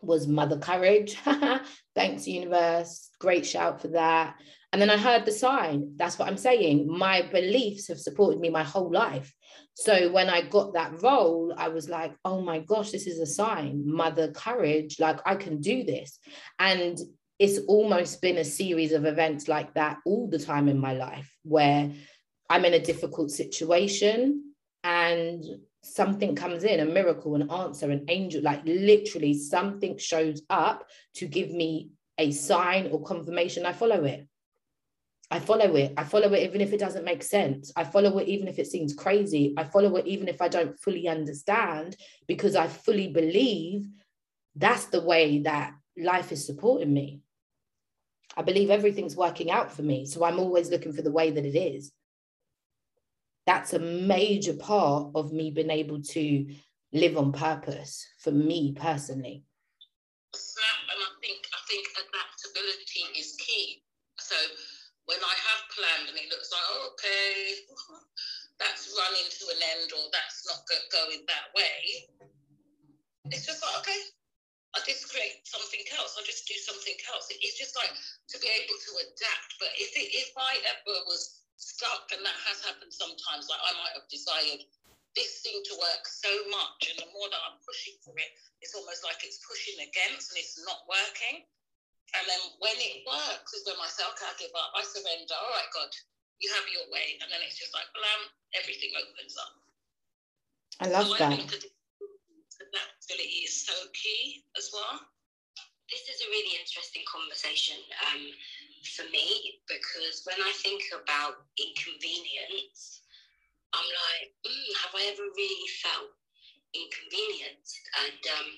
[0.03, 1.16] was Mother Courage.
[1.94, 3.11] Thanks, universe.
[3.20, 4.34] Great shout for that.
[4.72, 5.92] And then I heard the sign.
[5.96, 6.86] That's what I'm saying.
[6.88, 9.32] My beliefs have supported me my whole life.
[9.74, 13.26] So when I got that role, I was like, oh my gosh, this is a
[13.26, 13.82] sign.
[13.86, 16.18] Mother courage, like I can do this.
[16.58, 16.98] And
[17.38, 21.34] it's almost been a series of events like that all the time in my life
[21.42, 21.90] where
[22.50, 24.52] I'm in a difficult situation
[24.84, 25.42] and
[25.82, 31.26] something comes in, a miracle, an answer, an angel, like literally something shows up to
[31.26, 33.64] give me a sign or confirmation.
[33.64, 34.26] I follow it.
[35.31, 35.93] I follow it.
[35.97, 37.72] I follow it even if it doesn't make sense.
[37.76, 39.55] I follow it even if it seems crazy.
[39.57, 43.87] I follow it even if I don't fully understand because I fully believe
[44.57, 47.20] that's the way that life is supporting me.
[48.37, 50.05] I believe everything's working out for me.
[50.05, 51.93] So I'm always looking for the way that it is.
[53.47, 56.47] That's a major part of me being able to
[56.93, 59.45] live on purpose for me personally.
[60.35, 63.83] And I think I think adaptability is key.
[64.18, 64.37] So
[65.11, 67.58] when I have planned and it looks like, oh, okay,
[68.62, 70.62] that's running to an end or that's not
[70.94, 72.06] going that way,
[73.34, 74.00] it's just like, okay,
[74.70, 76.14] I just create something else.
[76.14, 77.26] I just do something else.
[77.26, 79.58] It's just like to be able to adapt.
[79.58, 83.74] But if it, if I ever was stuck, and that has happened sometimes, like I
[83.82, 84.62] might have desired
[85.18, 88.30] this thing to work so much, and the more that I'm pushing for it,
[88.62, 91.42] it's almost like it's pushing against and it's not working.
[92.18, 95.36] And then when it works, is when I say, okay, I give up, I surrender.
[95.38, 95.90] All right, God,
[96.42, 97.20] you have your way.
[97.22, 98.20] And then it's just like, blam,
[98.58, 99.54] everything opens up.
[100.82, 101.36] I love so that.
[101.36, 101.46] I
[102.61, 105.00] adaptability is so key as well.
[105.90, 108.22] This is a really interesting conversation um,
[108.94, 113.02] for me because when I think about inconvenience,
[113.74, 116.14] I'm like, mm, have I ever really felt
[116.74, 117.74] inconvenienced?
[118.06, 118.48] And um,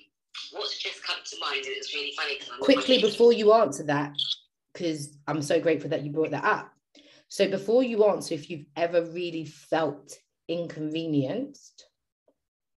[0.52, 2.38] what's just come to mind, and it's really funny.
[2.60, 4.12] Quickly before you answer that,
[4.72, 6.72] because I'm so grateful that you brought that up.
[7.28, 10.18] So before you answer, if you've ever really felt
[10.48, 11.86] inconvenienced,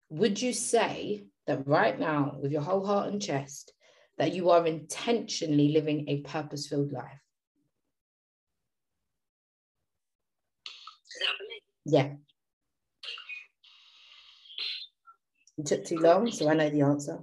[0.10, 3.74] would you say that right now, with your whole heart and chest,
[4.18, 7.20] that you are intentionally living a purpose filled life?
[11.86, 12.14] Yeah.
[15.58, 17.20] It took too long, so I know the answer.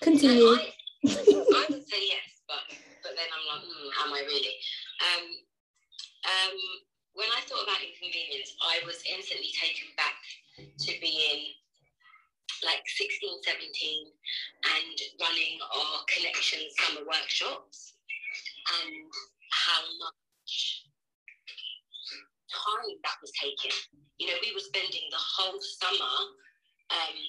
[0.00, 0.44] Continue.
[0.44, 0.72] No, I,
[1.08, 2.60] I, would say yes, but
[3.02, 4.56] but then I'm like, mm, am I really?
[5.00, 5.24] Um,
[6.28, 6.56] um,
[7.14, 10.20] when I thought about inconvenience, I was instantly taken back
[10.58, 11.56] to being
[12.64, 17.98] like 16, 17 and running our connection summer workshops
[18.78, 18.94] and
[19.50, 20.86] how much
[22.52, 23.74] time that was taking.
[24.18, 26.14] You know, we were spending the whole summer
[26.92, 27.21] um, at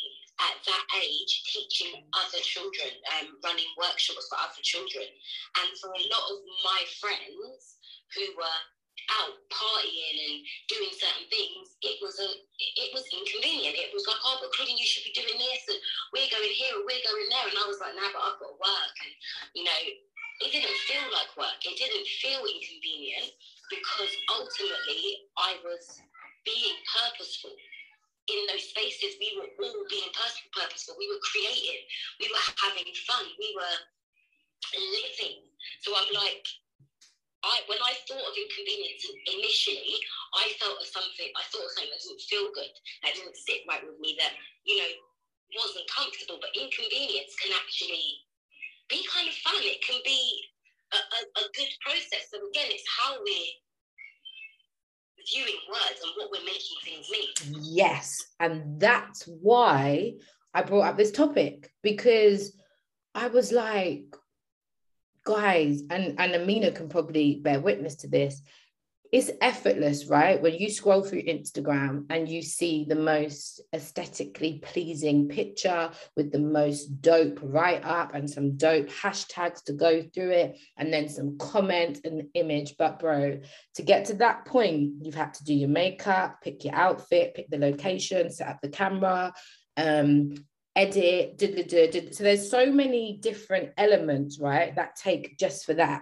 [0.66, 5.05] that age teaching other children, um, running workshops for other children.
[5.59, 7.78] And for a lot of my friends
[8.16, 8.59] who were
[9.20, 10.38] out partying and
[10.70, 12.30] doing certain things, it was a
[12.80, 13.76] it was inconvenient.
[13.76, 15.80] It was like, oh, but Claudine, you should be doing this, and
[16.16, 17.47] we're going here and we're going there.
[17.49, 19.14] And I was like, no, but I've got to work, and
[19.57, 19.80] you know,
[20.41, 21.59] it didn't feel like work.
[21.66, 23.32] It didn't feel inconvenient
[23.70, 25.84] because ultimately I was
[26.45, 27.53] being purposeful.
[28.32, 30.95] In those spaces, we were all being personal, purposeful.
[30.95, 31.84] We were creative.
[32.24, 33.28] We were having fun.
[33.36, 33.78] We were
[34.71, 35.43] living.
[35.84, 36.45] So I'm like,
[37.43, 39.99] I, when I thought of inconvenience initially,
[40.39, 42.71] I felt of something, I thought of something that didn't feel good,
[43.03, 44.32] that didn't sit right with me, that,
[44.63, 44.91] you know,
[45.59, 46.39] wasn't comfortable.
[46.39, 48.24] But inconvenience can actually
[48.88, 49.59] be kind of fun.
[49.59, 50.24] It can be
[50.95, 52.32] a, a, a good process.
[52.32, 53.51] So again, it's how we're
[55.32, 57.61] viewing words and what we're making things mean.
[57.63, 58.15] Yes.
[58.39, 60.13] And that's why
[60.53, 62.55] I brought up this topic because
[63.15, 64.05] I was like,
[65.26, 68.41] guys, and, and Amina can probably bear witness to this.
[69.14, 70.41] It's effortless, right?
[70.41, 76.39] When you scroll through Instagram and you see the most aesthetically pleasing picture with the
[76.39, 81.38] most dope write up and some dope hashtags to go through it, and then some
[81.38, 82.74] comment and image.
[82.80, 83.39] But, bro,
[83.76, 87.51] to get to that point, you've had to do your makeup, pick your outfit, pick
[87.51, 89.32] the location, set up the camera,
[89.78, 90.34] um,
[90.76, 96.01] edit, so there's so many different elements, right, that take just for that.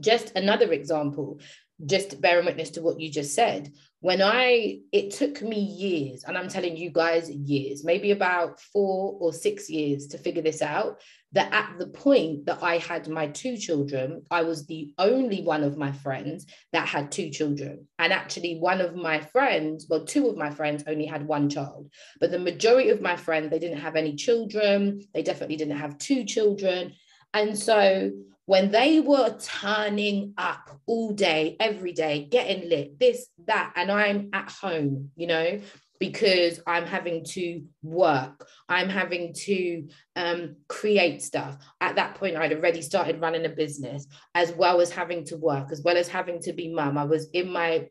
[0.00, 1.38] Just another example,
[1.84, 3.72] just bearing witness to what you just said.
[4.00, 9.16] When i it took me years and i'm telling you guys years maybe about four
[9.18, 11.00] or six years to figure this out
[11.32, 15.64] that at the point that i had my two children i was the only one
[15.64, 17.88] of my friends that had two children.
[17.98, 21.90] And actually one of my friends well two of my friends only had one child.
[22.20, 25.00] But the majority of my friends they didn't have any children.
[25.14, 26.92] They definitely didn't have two children.
[27.34, 28.12] And so
[28.46, 34.30] when they were turning up all day, every day, getting lit, this, that, and I'm
[34.32, 35.60] at home, you know,
[35.98, 41.58] because I'm having to work, I'm having to um, create stuff.
[41.80, 45.72] At that point, I'd already started running a business, as well as having to work,
[45.72, 46.98] as well as having to be mum.
[46.98, 47.88] I was in my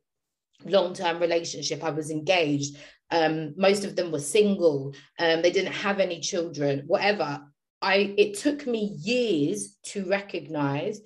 [0.64, 2.78] long-term relationship i was engaged
[3.12, 7.42] um, most of them were single um, they didn't have any children whatever
[7.82, 11.02] I it took me years to recognize,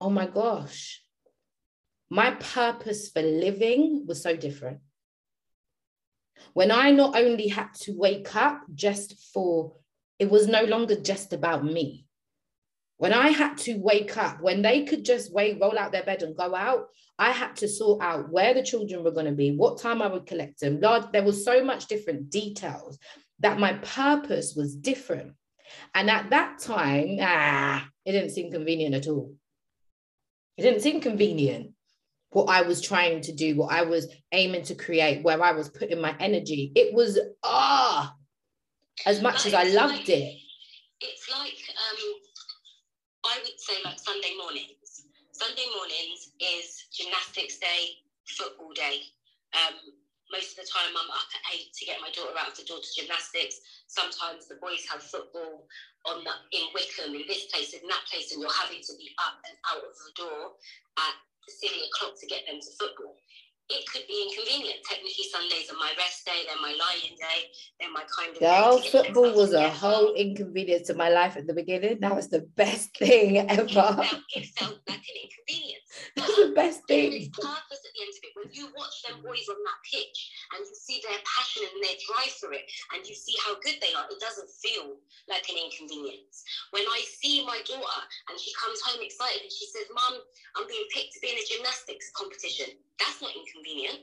[0.00, 1.02] oh my gosh,
[2.10, 4.80] my purpose for living was so different.
[6.52, 9.76] When I not only had to wake up just for,
[10.18, 12.06] it was no longer just about me.
[12.96, 16.22] When I had to wake up, when they could just wait, roll out their bed
[16.22, 16.86] and go out,
[17.18, 20.06] I had to sort out where the children were going to be, what time I
[20.06, 20.80] would collect them.
[20.80, 22.98] Lord, there was so much different details
[23.40, 25.32] that my purpose was different.
[25.94, 29.34] And at that time, ah, it didn't seem convenient at all.
[30.56, 31.72] It didn't seem convenient
[32.30, 35.68] what I was trying to do, what I was aiming to create, where I was
[35.68, 36.72] putting my energy.
[36.74, 38.14] It was ah,
[39.06, 40.36] as much as I loved like, it.
[41.00, 41.98] It's like um,
[43.24, 45.06] I would say like Sunday mornings.
[45.32, 47.88] Sunday mornings is gymnastics day,
[48.26, 49.00] football day.
[49.54, 49.74] Um,
[50.34, 52.66] most of the time, I'm up at eight to get my daughter out of the
[52.66, 53.62] door to gymnastics.
[53.86, 55.62] Sometimes the boys have football
[56.10, 59.14] on the, in Wickham, in this place, in that place, and you're having to be
[59.22, 60.50] up and out of the door
[60.98, 61.14] at
[61.46, 63.14] silly o'clock to get them to football.
[63.70, 64.84] It could be inconvenient.
[64.84, 67.48] Technically, Sundays are my rest day, they're my lying day,
[67.80, 68.40] they're my kind of.
[68.40, 71.96] Girl, football was a whole inconvenience to my life at the beginning.
[72.00, 73.62] That was the best thing ever.
[73.64, 75.88] It felt, it felt like an inconvenience.
[76.16, 77.10] That's the best thing.
[77.16, 78.32] There's purpose at the end of it.
[78.36, 80.18] When you watch them boys on that pitch
[80.52, 83.80] and you see their passion and their drive for it, and you see how good
[83.80, 85.00] they are, it doesn't feel
[85.32, 86.44] like an inconvenience.
[86.76, 90.20] When I see my daughter and she comes home excited and she says, "Mom,
[90.60, 93.98] I'm being picked to be in a gymnastics competition," that's not inconvenient.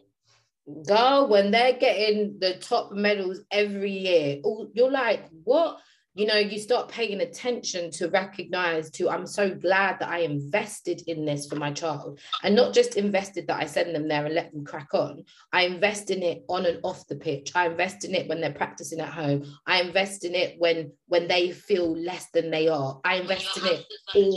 [0.87, 4.41] Girl, when they're getting the top medals every year,
[4.73, 5.79] you're like, what?
[6.13, 11.01] You know you start paying attention to recognize to i'm so glad that i invested
[11.07, 12.19] in this for my child.
[12.43, 15.23] And not just invested that i send them there and let them crack on.
[15.53, 17.51] I invest in it on and off the pitch.
[17.55, 19.45] I invest in it when they're practicing at home.
[19.65, 22.99] I invest in it when when they feel less than they are.
[23.03, 23.85] I invest in it
[24.15, 24.31] all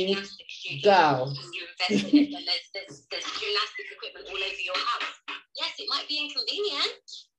[0.83, 5.21] girl you invest in it when there's, there's, there's gymnastic equipment all over your house.
[5.57, 7.34] Yes it might be inconvenient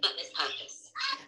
[0.00, 0.80] but there's purpose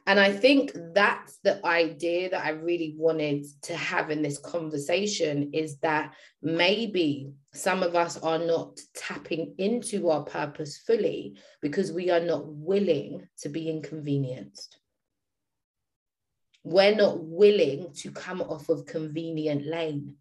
[0.06, 5.50] and I think that's the idea that I really wanted to have in this conversation
[5.52, 12.10] is that maybe some of us are not tapping into our purpose fully because we
[12.10, 14.78] are not willing to be inconvenienced.
[16.64, 20.16] We're not willing to come off of convenient lane.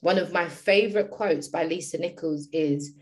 [0.00, 2.92] One of my favorite quotes by Lisa Nichols is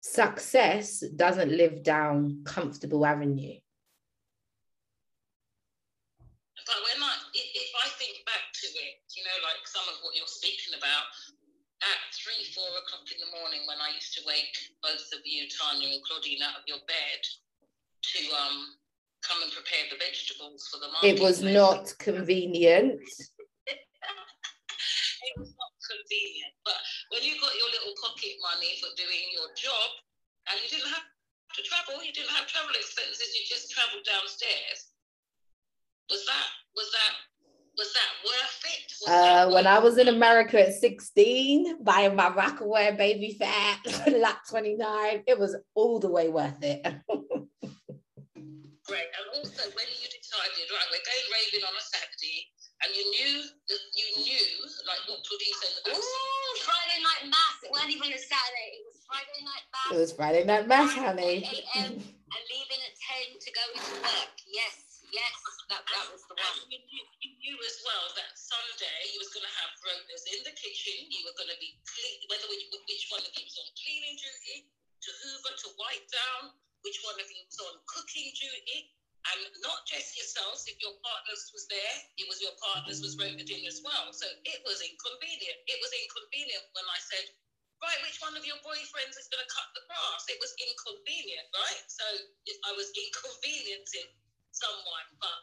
[0.00, 3.58] Success doesn't live down comfortable avenue
[6.68, 10.12] but when I, if I think back to it, you know, like some of what
[10.12, 11.08] you're speaking about,
[11.80, 14.52] at three, four o'clock in the morning when I used to wake
[14.84, 18.76] both of you, Tanya and Claudine, out of your bed to um
[19.24, 21.08] come and prepare the vegetables for the market.
[21.16, 23.00] It was not convenient.
[23.64, 26.52] it was not convenient.
[26.62, 26.76] But
[27.10, 29.88] when you got your little pocket money for doing your job
[30.52, 34.92] and you didn't have to travel, you didn't have travel expenses, you just traveled downstairs
[36.10, 37.14] was that was that
[37.76, 38.92] was that worth it?
[39.00, 43.78] Was uh, worth when I was in America at 16, buying my Rocawear Baby Phat,
[44.18, 46.82] lot 29, it was all the way worth it.
[46.82, 46.98] Great.
[49.14, 52.50] And also when you decided, right, we're going raving on a Saturday,
[52.84, 54.48] and you knew that you knew,
[54.86, 57.56] like what Claudine said about Ooh, Friday night mass.
[57.62, 59.90] It wasn't even a Saturday, it was Friday night mass.
[59.90, 61.42] It was Friday night mass, honey.
[61.42, 61.98] a.m.
[61.98, 62.94] and leaving at
[63.34, 64.34] 10 to go into work.
[64.46, 64.98] Yes.
[65.08, 65.32] Yes,
[65.72, 66.68] that, that was the one.
[66.68, 70.44] You knew, you knew as well that Sunday you was going to have rotas in
[70.44, 71.08] the kitchen.
[71.08, 74.20] You were going to be clean, whether which, which one of you was on cleaning
[74.20, 76.52] duty, to hoover, to wipe down,
[76.84, 78.92] which one of you was on cooking duty,
[79.34, 80.64] and not just yourselves.
[80.64, 84.12] If your partners was there, it was your partners was in as well.
[84.12, 85.58] So it was inconvenient.
[85.68, 87.24] It was inconvenient when I said,
[87.84, 90.24] right, which one of your boyfriends is going to cut the grass?
[90.28, 91.84] It was inconvenient, right?
[91.88, 92.06] So
[92.64, 94.08] I was inconveniencing
[94.52, 95.38] someone, but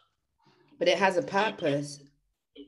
[0.78, 2.00] but it has a purpose.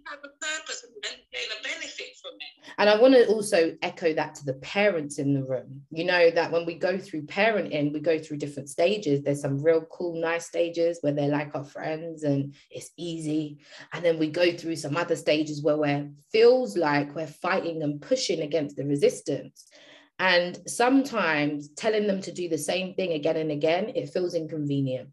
[0.05, 2.73] Has a purpose and gain a benefit from it.
[2.77, 5.81] And I want to also echo that to the parents in the room.
[5.91, 9.21] You know that when we go through parenting, we go through different stages.
[9.21, 13.59] There's some real cool, nice stages where they're like our friends and it's easy.
[13.93, 18.01] And then we go through some other stages where we feels like we're fighting and
[18.01, 19.67] pushing against the resistance.
[20.19, 25.09] And sometimes telling them to do the same thing again and again, it feels inconvenient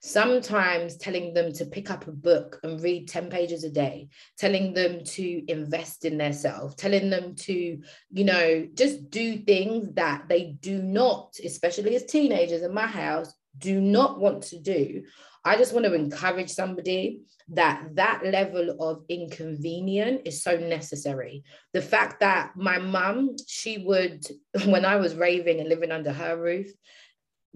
[0.00, 4.72] sometimes telling them to pick up a book and read 10 pages a day telling
[4.72, 7.78] them to invest in themselves telling them to
[8.12, 13.34] you know just do things that they do not especially as teenagers in my house
[13.58, 15.04] do not want to do.
[15.44, 21.44] I just want to encourage somebody that that level of inconvenience is so necessary.
[21.72, 24.26] The fact that my mum she would
[24.66, 26.66] when i was raving and living under her roof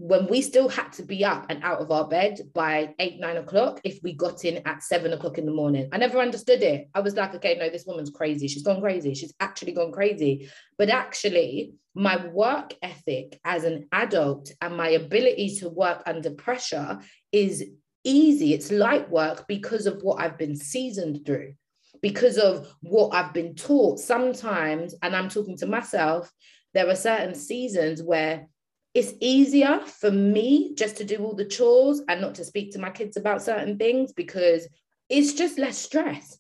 [0.05, 3.36] when we still had to be up and out of our bed by eight, nine
[3.36, 5.88] o'clock if we got in at seven o'clock in the morning.
[5.92, 6.88] I never understood it.
[6.92, 8.48] I was like, okay, no, this woman's crazy.
[8.48, 9.14] She's gone crazy.
[9.14, 10.50] She's actually gone crazy.
[10.76, 16.98] But actually, my work ethic as an adult and my ability to work under pressure
[17.30, 17.64] is
[18.03, 18.55] easy.
[18.55, 21.55] It's light work because of what I've been seasoned through,
[22.00, 24.00] because of what I've been taught.
[24.00, 26.28] Sometimes, and I'm talking to myself,
[26.74, 28.48] there are certain seasons where
[28.95, 32.78] it's easier for me just to do all the chores and not to speak to
[32.78, 34.68] my kids about certain things because
[35.09, 36.38] it's just less stress.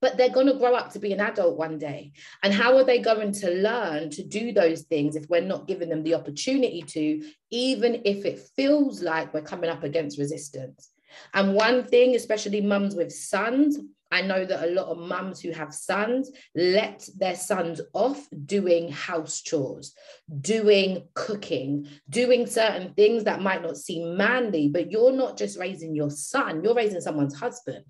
[0.00, 2.12] But they're going to grow up to be an adult one day.
[2.42, 5.88] And how are they going to learn to do those things if we're not giving
[5.88, 10.90] them the opportunity to, even if it feels like we're coming up against resistance?
[11.34, 13.78] And one thing, especially mums with sons,
[14.10, 18.90] I know that a lot of mums who have sons let their sons off doing
[18.90, 19.94] house chores,
[20.40, 25.94] doing cooking, doing certain things that might not seem manly, but you're not just raising
[25.94, 27.84] your son, you're raising someone's husband.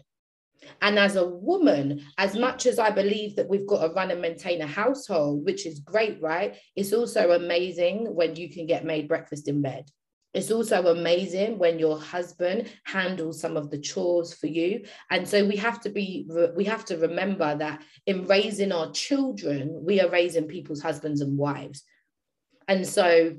[0.82, 4.20] And as a woman, as much as I believe that we've got to run and
[4.20, 6.56] maintain a household, which is great, right?
[6.74, 9.90] It's also amazing when you can get made breakfast in bed.
[10.34, 14.84] It's also amazing when your husband handles some of the chores for you.
[15.10, 19.80] And so we have to be, we have to remember that in raising our children,
[19.82, 21.82] we are raising people's husbands and wives.
[22.68, 23.36] And so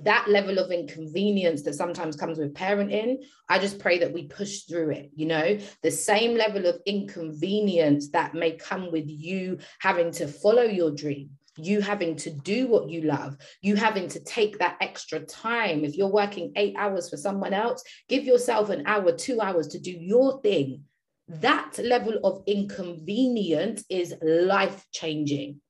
[0.00, 4.62] that level of inconvenience that sometimes comes with parenting, I just pray that we push
[4.62, 5.10] through it.
[5.14, 10.62] You know, the same level of inconvenience that may come with you having to follow
[10.62, 15.20] your dream you having to do what you love, you having to take that extra
[15.20, 15.84] time.
[15.84, 19.78] If you're working eight hours for someone else, give yourself an hour, two hours to
[19.78, 20.84] do your thing.
[21.28, 25.60] That level of inconvenience is life changing.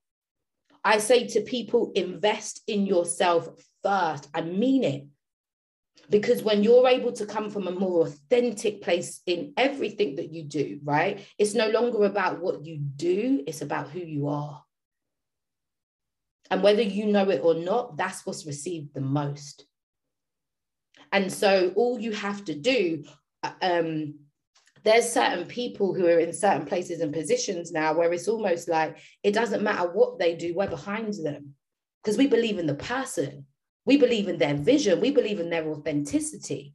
[0.84, 3.48] I say to people, invest in yourself
[3.82, 4.28] first.
[4.32, 5.06] I mean it.
[6.10, 10.44] Because when you're able to come from a more authentic place in everything that you
[10.44, 11.26] do, right?
[11.38, 14.62] It's no longer about what you do, it's about who you are.
[16.50, 19.66] And whether you know it or not, that's what's received the most.
[21.12, 23.04] And so all you have to do,
[23.42, 24.14] uh, um,
[24.84, 28.98] there's certain people who are in certain places and positions now where it's almost like
[29.22, 31.54] it doesn't matter what they do, we're behind them.
[32.02, 33.44] Because we believe in the person,
[33.84, 36.74] we believe in their vision, we believe in their authenticity.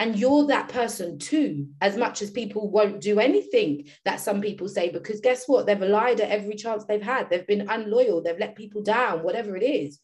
[0.00, 4.66] And you're that person too, as much as people won't do anything that some people
[4.66, 5.66] say, because guess what?
[5.66, 7.28] They've lied at every chance they've had.
[7.28, 10.00] They've been unloyal, they've let people down, whatever it is.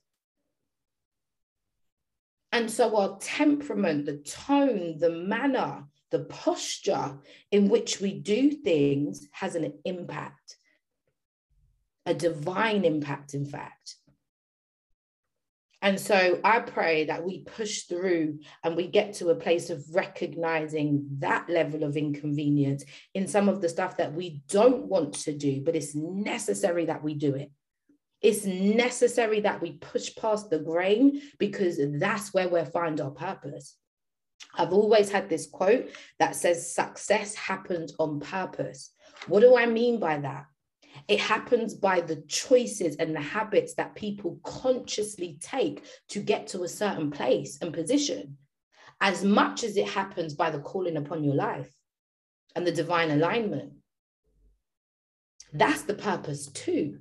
[2.53, 7.17] And so our temperament, the tone, the manner, the posture
[7.51, 10.59] in which we do things has an impact,
[12.05, 13.97] a divine impact, in fact.
[15.87, 19.85] And so I pray that we push through and we get to a place of
[19.95, 22.85] recognizing that level of inconvenience
[23.15, 27.05] in some of the stuff that we don't want to do, but it's necessary that
[27.05, 27.53] we do it.
[28.21, 33.77] It's necessary that we push past the grain because that's where we'll find our purpose.
[34.59, 38.91] I've always had this quote that says, success happens on purpose.
[39.29, 40.47] What do I mean by that?
[41.09, 46.63] It happens by the choices and the habits that people consciously take to get to
[46.63, 48.39] a certain place and position,
[49.01, 51.73] as much as it happens by the calling upon your life
[52.55, 53.73] and the divine alignment.
[55.53, 56.99] That's the purpose too.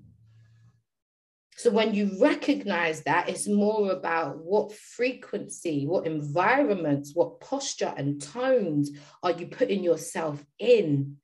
[1.58, 8.22] So when you recognize that, it's more about what frequency, what environments, what posture and
[8.22, 8.92] tones
[9.24, 11.16] are you putting yourself in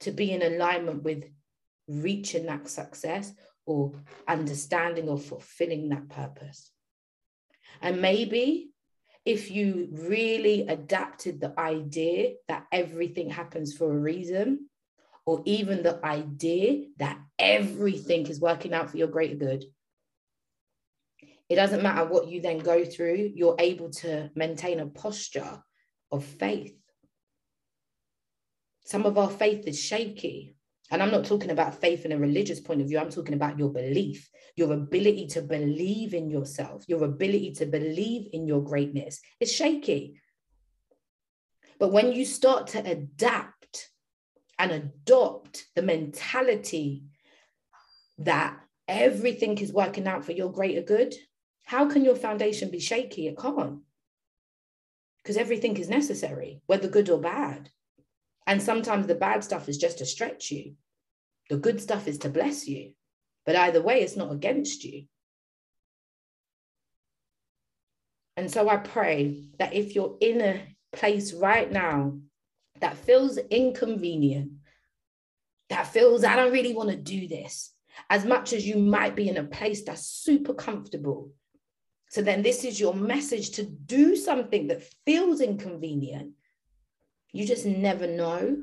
[0.00, 1.24] to be in alignment with
[1.88, 3.32] reaching that success
[3.66, 3.92] or
[4.26, 6.70] understanding or fulfilling that purpose.
[7.80, 8.70] And maybe
[9.24, 14.68] if you really adapted the idea that everything happens for a reason,
[15.26, 19.64] or even the idea that everything is working out for your greater good,
[21.50, 25.62] it doesn't matter what you then go through, you're able to maintain a posture
[26.10, 26.74] of faith
[28.88, 30.54] some of our faith is shaky.
[30.90, 32.98] And I'm not talking about faith in a religious point of view.
[32.98, 38.30] I'm talking about your belief, your ability to believe in yourself, your ability to believe
[38.32, 39.20] in your greatness.
[39.40, 40.18] It's shaky.
[41.78, 43.90] But when you start to adapt
[44.58, 47.04] and adopt the mentality
[48.16, 48.58] that
[48.88, 51.14] everything is working out for your greater good,
[51.66, 53.26] how can your foundation be shaky?
[53.26, 53.80] It can't.
[55.18, 57.68] Because everything is necessary, whether good or bad.
[58.48, 60.72] And sometimes the bad stuff is just to stretch you,
[61.50, 62.92] the good stuff is to bless you.
[63.44, 65.04] But either way, it's not against you.
[68.38, 72.18] And so I pray that if you're in a place right now
[72.80, 74.52] that feels inconvenient,
[75.68, 77.74] that feels, I don't really want to do this,
[78.08, 81.32] as much as you might be in a place that's super comfortable.
[82.08, 86.32] So then this is your message to do something that feels inconvenient.
[87.32, 88.56] You just never know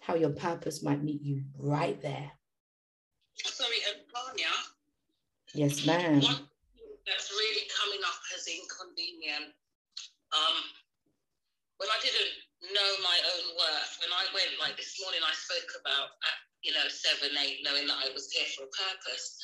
[0.00, 2.32] how your purpose might meet you right there.
[3.36, 4.52] Sorry, Antonia.
[5.54, 6.20] Yes, ma'am.
[6.20, 6.48] One
[7.06, 9.52] that's really coming up as inconvenient.
[10.32, 10.56] Um,
[11.76, 12.32] when I didn't
[12.72, 16.72] know my own worth, when I went like this morning, I spoke about at you
[16.72, 19.36] know seven, eight, knowing that I was here for a purpose.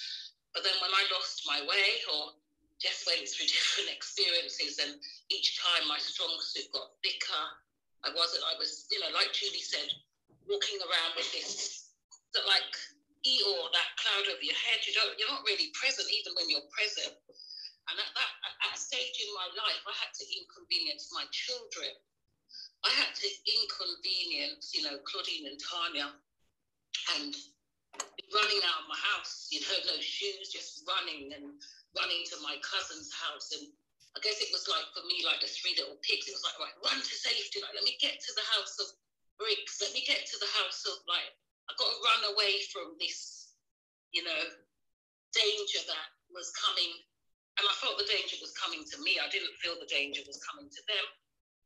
[0.56, 2.34] But then when I lost my way or
[2.80, 4.96] just went through different experiences, and
[5.28, 7.44] each time my strong suit got thicker,
[8.04, 8.44] I wasn't.
[8.48, 9.88] I was, you know, like Julie said,
[10.48, 11.92] walking around with this,
[12.48, 12.72] like
[13.26, 14.80] Eeyore, that cloud over your head.
[14.88, 15.12] You don't.
[15.20, 17.12] You're not really present, even when you're present.
[17.90, 18.32] And at that
[18.70, 21.90] at stage in my life, I had to inconvenience my children.
[22.84, 26.16] I had to inconvenience, you know, Claudine and Tanya,
[27.18, 27.36] and
[28.32, 31.60] running out of my house, you know, no shoes, just running and
[31.92, 33.52] running to my cousin's house.
[33.52, 33.68] And
[34.14, 36.26] I guess it was like for me, like the three little pigs.
[36.26, 37.62] It was like, right, run to safety.
[37.62, 38.90] Like, let me get to the house of
[39.38, 39.78] bricks.
[39.78, 41.30] Let me get to the house of like,
[41.70, 43.54] I've got to run away from this,
[44.10, 44.42] you know,
[45.30, 46.90] danger that was coming
[47.60, 49.20] and I felt the danger was coming to me.
[49.20, 51.06] I didn't feel the danger was coming to them,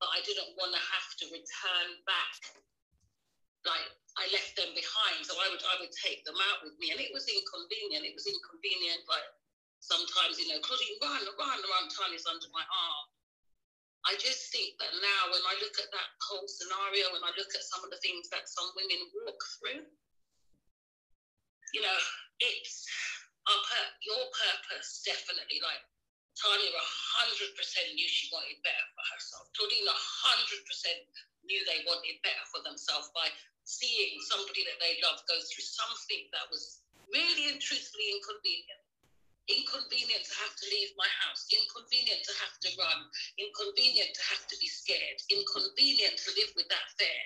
[0.03, 2.35] but I didn't want to have to return back.
[3.63, 3.87] Like
[4.19, 6.99] I left them behind, so I would I would take them out with me, and
[6.99, 8.05] it was inconvenient.
[8.05, 9.07] It was inconvenient.
[9.07, 9.25] Like
[9.85, 11.85] sometimes, you know, Claudine, run, run, run.
[11.93, 13.07] Tanya's under my arm.
[14.05, 17.53] I just think that now, when I look at that whole scenario, when I look
[17.57, 19.81] at some of the things that some women walk through,
[21.73, 21.99] you know,
[22.41, 22.85] it's
[24.05, 25.81] your purpose definitely like
[26.37, 29.45] Tanya 100% knew she wanted better for herself.
[29.57, 31.01] Claudine 100%
[31.49, 33.29] knew they wanted better for themselves by
[33.65, 38.84] seeing somebody that they love go through something that was really and truthfully inconvenient.
[39.45, 43.01] Inconvenient to have to leave my house, inconvenient to have to run,
[43.37, 47.23] inconvenient to have to be scared, inconvenient to live with that fear.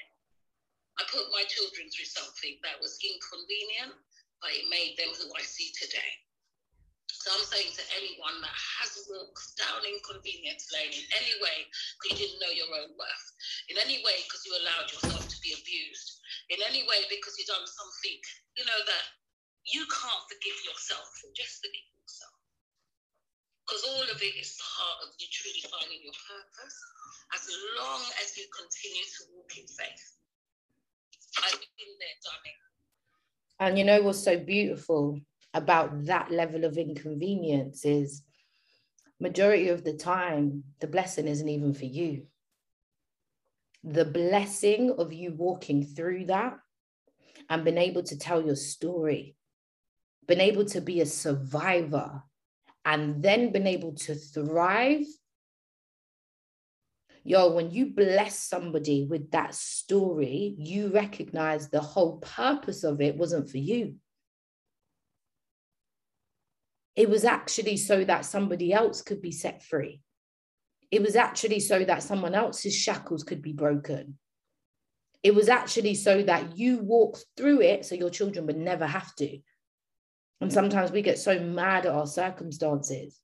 [0.98, 3.94] I put my children through something that was inconvenient
[4.40, 6.12] but it made them who I see today.
[7.10, 11.66] So I'm saying to anyone that has walked down inconvenience lane in any way
[11.98, 13.26] because you didn't know your own worth,
[13.66, 16.22] in any way because you allowed yourself to be abused,
[16.54, 18.18] in any way because you've done something,
[18.54, 19.04] you know, that
[19.66, 21.97] you can't forgive yourself, just forgive.
[23.68, 26.76] Because all of it is part of you truly finding your purpose
[27.34, 27.48] as
[27.78, 30.16] long as you continue to walk in faith.
[31.44, 32.16] I've been there,
[32.46, 32.58] it.
[33.60, 35.20] And you know what's so beautiful
[35.52, 38.22] about that level of inconvenience is
[39.20, 42.26] majority of the time the blessing isn't even for you.
[43.84, 46.58] The blessing of you walking through that
[47.50, 49.36] and being able to tell your story,
[50.26, 52.22] being able to be a survivor,
[52.88, 55.06] and then been able to thrive
[57.28, 63.18] yo, when you bless somebody with that story, you recognize the whole purpose of it
[63.18, 63.96] wasn't for you.
[66.96, 70.00] It was actually so that somebody else could be set free.
[70.90, 74.18] It was actually so that someone else's shackles could be broken.
[75.22, 79.14] It was actually so that you walked through it so your children would never have
[79.16, 79.38] to.
[80.40, 83.20] And sometimes we get so mad at our circumstances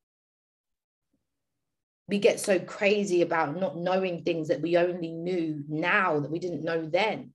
[2.09, 6.39] we get so crazy about not knowing things that we only knew now that we
[6.39, 7.31] didn't know then.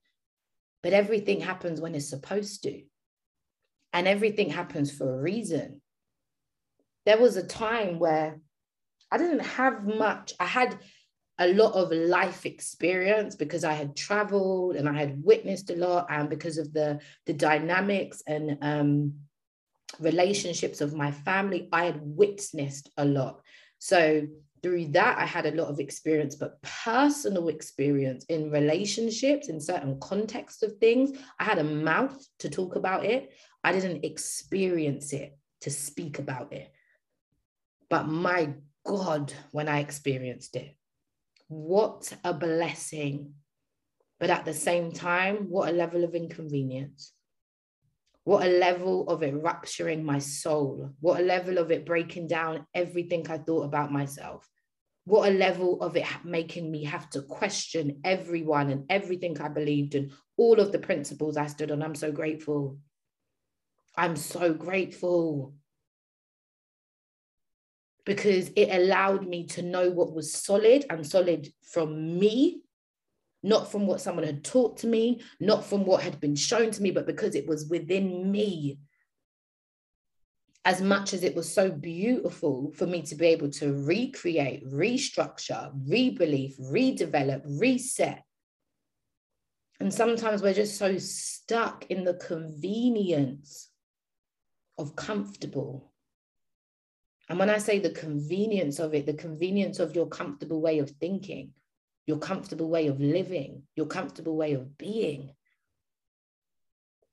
[0.83, 2.83] But everything happens when it's supposed to.
[3.91, 5.81] And everything happens for a reason.
[7.05, 8.39] There was a time where
[9.11, 10.33] I didn't have much.
[10.39, 10.77] I had
[11.39, 16.07] a lot of life experience because I had traveled and I had witnessed a lot,
[16.09, 19.13] and because of the, the dynamics and um,
[19.99, 23.41] relationships of my family, I had witnessed a lot.
[23.79, 24.27] So
[24.61, 29.99] through that, I had a lot of experience, but personal experience in relationships, in certain
[29.99, 33.33] contexts of things, I had a mouth to talk about it.
[33.63, 36.71] I didn't experience it to speak about it.
[37.89, 38.53] But my
[38.85, 40.75] God, when I experienced it,
[41.47, 43.33] what a blessing.
[44.19, 47.13] But at the same time, what a level of inconvenience.
[48.23, 50.91] What a level of it rupturing my soul.
[50.99, 54.47] What a level of it breaking down everything I thought about myself.
[55.05, 59.95] What a level of it making me have to question everyone and everything I believed
[59.95, 61.81] and all of the principles I stood on.
[61.81, 62.77] I'm so grateful.
[63.97, 65.55] I'm so grateful.
[68.09, 72.63] because it allowed me to know what was solid and solid from me,
[73.43, 76.81] not from what someone had taught to me, not from what had been shown to
[76.81, 78.79] me, but because it was within me.
[80.65, 85.71] As much as it was so beautiful for me to be able to recreate, restructure,
[85.87, 88.23] rebelief, redevelop, reset.
[89.79, 93.69] And sometimes we're just so stuck in the convenience
[94.77, 95.89] of comfortable
[97.29, 100.89] and when I say the convenience of it, the convenience of your comfortable way of
[100.89, 101.51] thinking,
[102.09, 105.29] your comfortable way of living, your comfortable way of being.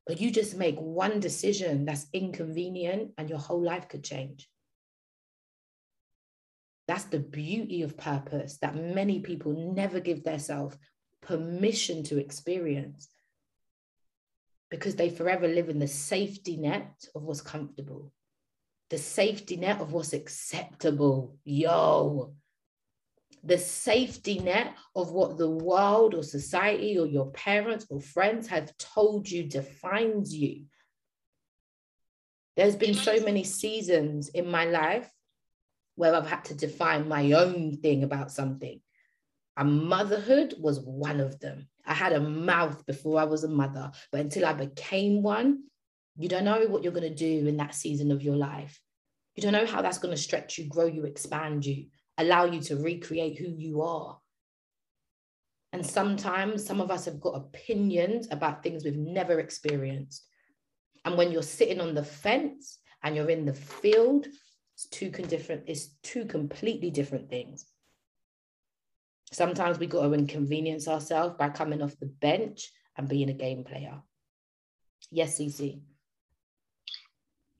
[0.06, 4.48] But you just make one decision that's inconvenient and your whole life could change.
[6.88, 10.78] That's the beauty of purpose that many people never give themselves
[11.20, 13.06] permission to experience
[14.70, 18.12] because they forever live in the safety net of what's comfortable
[18.88, 21.36] the safety net of what's acceptable.
[21.44, 22.34] Yo,
[23.44, 28.76] the safety net of what the world or society or your parents or friends have
[28.78, 30.64] told you defines you.
[32.56, 35.10] There's been so many seasons in my life
[35.94, 38.80] where I've had to define my own thing about something.
[39.56, 41.68] And motherhood was one of them.
[41.86, 45.64] I had a mouth before I was a mother, but until I became one,
[46.18, 48.80] you don't know what you're going to do in that season of your life.
[49.34, 51.86] You don't know how that's going to stretch you, grow you, expand you,
[52.18, 54.18] allow you to recreate who you are.
[55.72, 60.24] And sometimes some of us have got opinions about things we've never experienced.
[61.04, 64.26] And when you're sitting on the fence and you're in the field,
[64.74, 67.66] it's two different, it's two completely different things.
[69.32, 73.64] Sometimes we got to inconvenience ourselves by coming off the bench and being a game
[73.64, 74.00] player.
[75.10, 75.80] Yes, CC.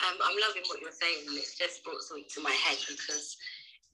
[0.01, 3.37] Um, I'm loving what you're saying, and it's just brought something to my head because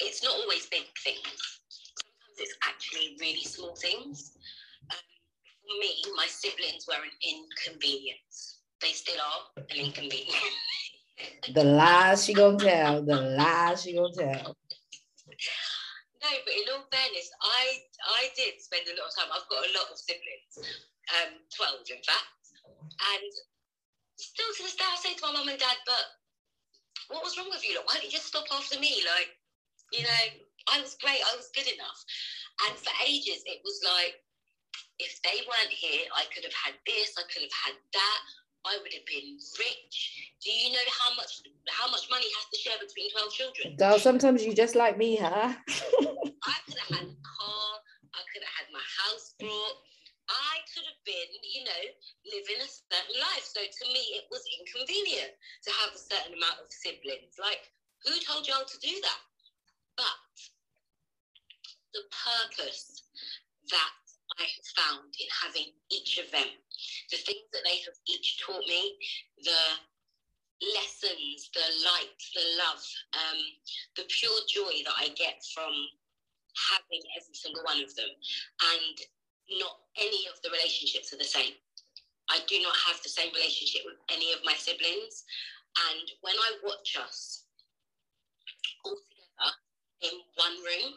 [0.03, 1.61] it's not always big things.
[1.69, 4.33] Sometimes it's actually really small things.
[4.91, 4.99] Um,
[5.63, 8.61] for me, my siblings were an inconvenience.
[8.81, 10.59] They still are an inconvenience.
[11.55, 13.03] the lies she gonna tell.
[13.03, 14.57] The lies she gonna tell.
[16.23, 17.83] No, but in all fairness, I
[18.23, 19.31] I did spend a lot of time.
[19.31, 20.55] I've got a lot of siblings,
[21.19, 22.43] um, twelve in fact,
[22.87, 23.31] and
[24.17, 26.23] still to this day, I say to my mum and dad, but
[27.11, 27.77] what was wrong with you?
[27.77, 29.03] Like, why didn't you just stop after me?
[29.03, 29.35] Like,
[29.93, 30.25] you know,
[30.69, 32.01] I was great, I was good enough.
[32.69, 34.17] And for ages, it was like,
[34.99, 38.21] if they weren't here, I could have had this, I could have had that.
[38.65, 39.97] I would have been rich.
[40.39, 43.77] Do you know how much how much money has to share between 12 children?
[43.77, 45.51] Girl, sometimes you just like me, huh?
[46.47, 47.69] I could have had a car,
[48.15, 49.83] I could have had my house brought,
[50.31, 51.83] I could have been, you know,
[52.31, 53.43] living a certain life.
[53.43, 55.35] So to me, it was inconvenient
[55.67, 57.35] to have a certain amount of siblings.
[57.43, 57.67] Like,
[58.07, 59.21] who told y'all to do that?
[59.97, 60.21] But
[61.95, 63.05] the purpose
[63.71, 63.93] that
[64.39, 66.49] I have found in having each of them,
[67.11, 68.97] the things that they have each taught me,
[69.45, 69.63] the
[70.75, 72.85] lessons, the light, the love,
[73.15, 73.41] um,
[73.97, 75.73] the pure joy that I get from
[76.71, 78.09] having every single one of them.
[78.09, 78.97] And
[79.59, 81.53] not any of the relationships are the same.
[82.31, 85.25] I do not have the same relationship with any of my siblings.
[85.91, 87.45] And when I watch us
[88.85, 88.97] all
[90.03, 90.93] in one room,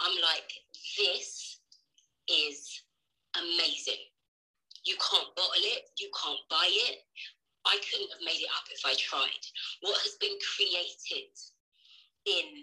[0.00, 0.50] I'm like,
[0.98, 1.58] this
[2.28, 2.82] is
[3.36, 4.02] amazing.
[4.84, 6.98] You can't bottle it, you can't buy it.
[7.66, 9.42] I couldn't have made it up if I tried.
[9.80, 11.32] What has been created
[12.26, 12.62] in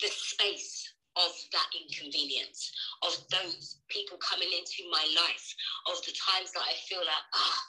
[0.00, 2.72] the space of that inconvenience,
[3.02, 5.54] of those people coming into my life,
[5.86, 7.60] of the times that I feel like, ah,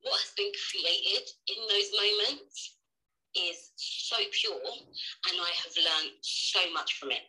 [0.00, 2.76] what has been created in those moments
[3.36, 7.22] is so pure, and I have learned so much from it.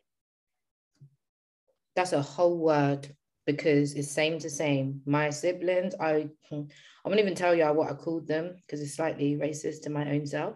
[1.96, 5.02] That's a whole word because it's same to same.
[5.06, 9.36] My siblings, I I won't even tell you what I called them because it's slightly
[9.36, 10.56] racist to my own self.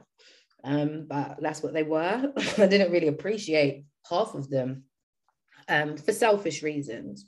[0.64, 2.34] Um, but that's what they were.
[2.58, 4.84] I didn't really appreciate half of them
[5.70, 7.26] um, for selfish reasons.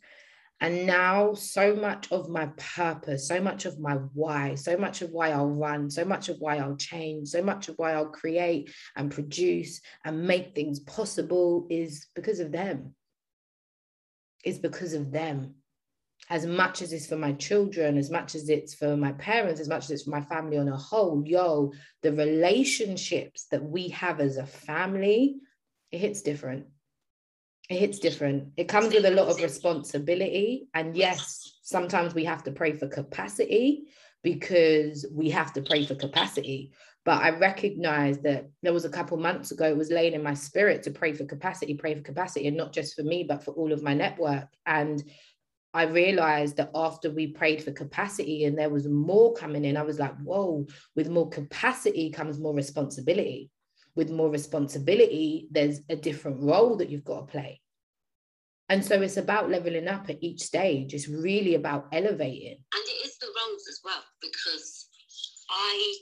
[0.61, 2.45] And now, so much of my
[2.75, 6.37] purpose, so much of my why, so much of why I'll run, so much of
[6.37, 11.65] why I'll change, so much of why I'll create and produce and make things possible
[11.71, 12.93] is because of them.
[14.43, 15.55] It's because of them.
[16.29, 19.67] As much as it's for my children, as much as it's for my parents, as
[19.67, 21.73] much as it's for my family on a whole, yo,
[22.03, 25.37] the relationships that we have as a family,
[25.91, 26.67] it hits different
[27.71, 28.49] it hits different.
[28.57, 30.67] It comes with a lot of responsibility.
[30.73, 33.85] And yes, sometimes we have to pray for capacity,
[34.23, 36.71] because we have to pray for capacity.
[37.03, 40.35] But I recognize that there was a couple months ago, it was laying in my
[40.35, 43.51] spirit to pray for capacity, pray for capacity, and not just for me, but for
[43.55, 44.47] all of my network.
[44.67, 45.03] And
[45.73, 49.81] I realized that after we prayed for capacity and there was more coming in, I
[49.81, 53.49] was like, whoa, with more capacity comes more responsibility.
[53.95, 57.61] With more responsibility, there's a different role that you've got to play.
[58.69, 60.93] And so it's about leveling up at each stage.
[60.93, 62.55] It's really about elevating.
[62.55, 64.87] And it is the roles as well, because
[65.49, 65.95] I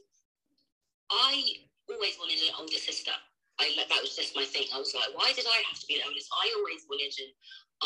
[1.09, 1.43] I
[1.89, 3.11] always wanted an older sister.
[3.59, 4.67] I that was just my thing.
[4.73, 6.29] I was like, why did I have to be the oldest?
[6.31, 7.31] I always wanted an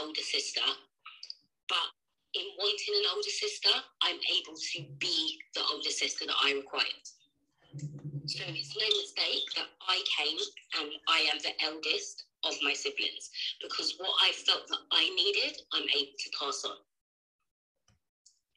[0.04, 0.68] older sister,
[1.70, 1.88] but
[2.34, 3.72] in wanting an older sister,
[4.02, 7.08] I'm able to be the older sister that I required.
[8.26, 10.38] So it's no mistake that I came
[10.80, 13.30] and I am the eldest of my siblings
[13.62, 16.76] because what I felt that I needed, I'm able to pass on.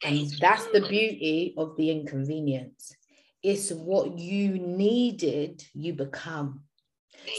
[0.05, 2.95] And that's the beauty of the inconvenience.
[3.43, 6.63] It's what you needed, you become.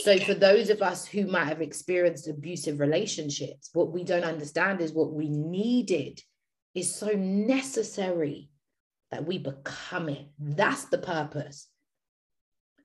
[0.02, 4.80] So, for those of us who might have experienced abusive relationships, what we don't understand
[4.80, 6.20] is what we needed
[6.74, 8.50] is so necessary
[9.10, 10.26] that we become it.
[10.38, 11.68] That's the purpose.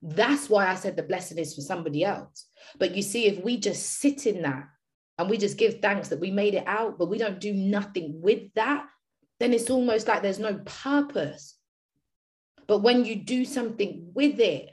[0.02, 2.48] That's why I said the blessing is for somebody else.
[2.78, 4.68] But you see, if we just sit in that
[5.18, 8.22] and we just give thanks that we made it out, but we don't do nothing
[8.22, 8.86] with that,
[9.40, 11.58] then it's almost like there's no purpose.
[12.68, 14.70] But when you do something with it,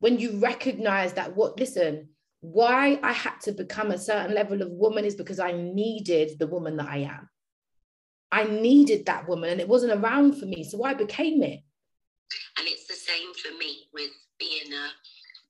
[0.00, 2.08] when you recognize that what, listen,
[2.40, 6.48] why I had to become a certain level of woman is because I needed the
[6.48, 7.28] woman that I am.
[8.32, 10.64] I needed that woman and it wasn't around for me.
[10.64, 11.60] So I became it.
[12.56, 14.10] And it's the same for me with
[14.40, 14.88] being a.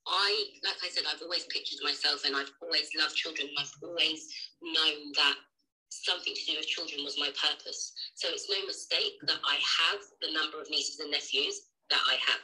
[0.02, 3.46] I, like I said, I've always pictured myself and I've always loved children.
[3.54, 4.26] I've always
[4.60, 5.38] known that
[5.90, 7.94] something to do with children was my purpose.
[8.18, 12.18] So it's no mistake that I have the number of nieces and nephews that I
[12.18, 12.42] have.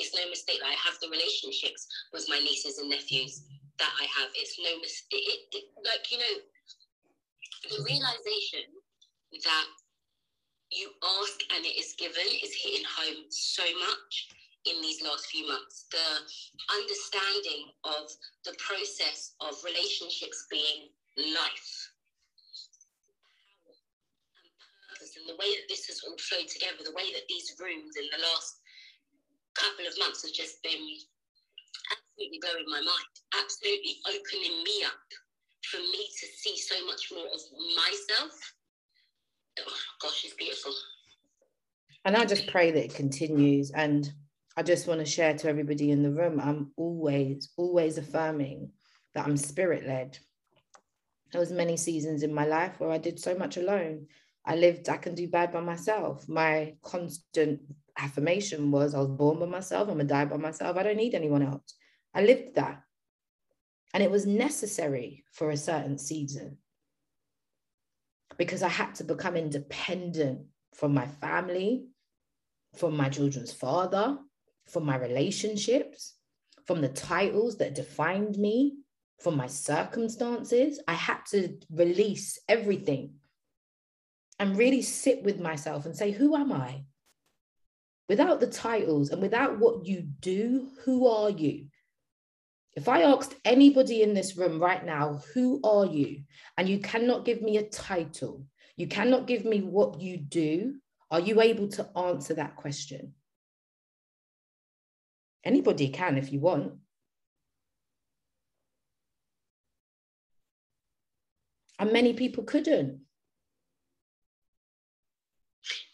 [0.00, 1.84] It's no mistake that I have the relationships
[2.16, 3.44] with my nieces and nephews
[3.76, 4.32] that I have.
[4.32, 6.34] It's no mistake, it, it, like, you know,
[7.68, 8.64] the realization
[9.42, 9.66] that
[10.70, 10.90] you
[11.20, 14.28] ask and it is given is hitting home so much
[14.66, 15.86] in these last few months.
[15.90, 16.24] The
[16.72, 18.10] understanding of
[18.44, 20.88] the process of relationships being
[21.34, 21.94] life
[25.24, 28.08] and the way that this has all flowed together, the way that these rooms in
[28.10, 28.60] the last
[29.54, 30.82] couple of months have just been
[31.92, 35.06] absolutely blowing my mind, absolutely opening me up
[35.70, 37.42] for me to see so much more of
[37.76, 38.34] myself
[39.60, 40.72] oh gosh, it's beautiful.
[42.04, 43.70] And I just pray that it continues.
[43.70, 44.10] And
[44.56, 48.70] I just want to share to everybody in the room I'm always, always affirming
[49.14, 50.18] that I'm spirit led.
[51.32, 54.06] There was many seasons in my life where I did so much alone.
[54.46, 56.28] I lived, I can do bad by myself.
[56.28, 57.60] My constant
[57.98, 60.76] affirmation was I was born by myself, I'm gonna die by myself.
[60.76, 61.74] I don't need anyone else.
[62.14, 62.82] I lived that.
[63.94, 66.58] And it was necessary for a certain season
[68.36, 71.86] because I had to become independent from my family,
[72.76, 74.18] from my children's father,
[74.66, 76.14] from my relationships,
[76.66, 78.78] from the titles that defined me,
[79.18, 80.80] from my circumstances.
[80.88, 83.14] I had to release everything
[84.38, 86.84] and really sit with myself and say, Who am I?
[88.08, 91.66] Without the titles and without what you do, who are you?
[92.76, 96.24] If I asked anybody in this room right now, who are you?
[96.58, 98.46] And you cannot give me a title,
[98.76, 100.74] you cannot give me what you do,
[101.10, 103.14] are you able to answer that question?
[105.44, 106.72] Anybody can if you want.
[111.78, 113.00] And many people couldn't.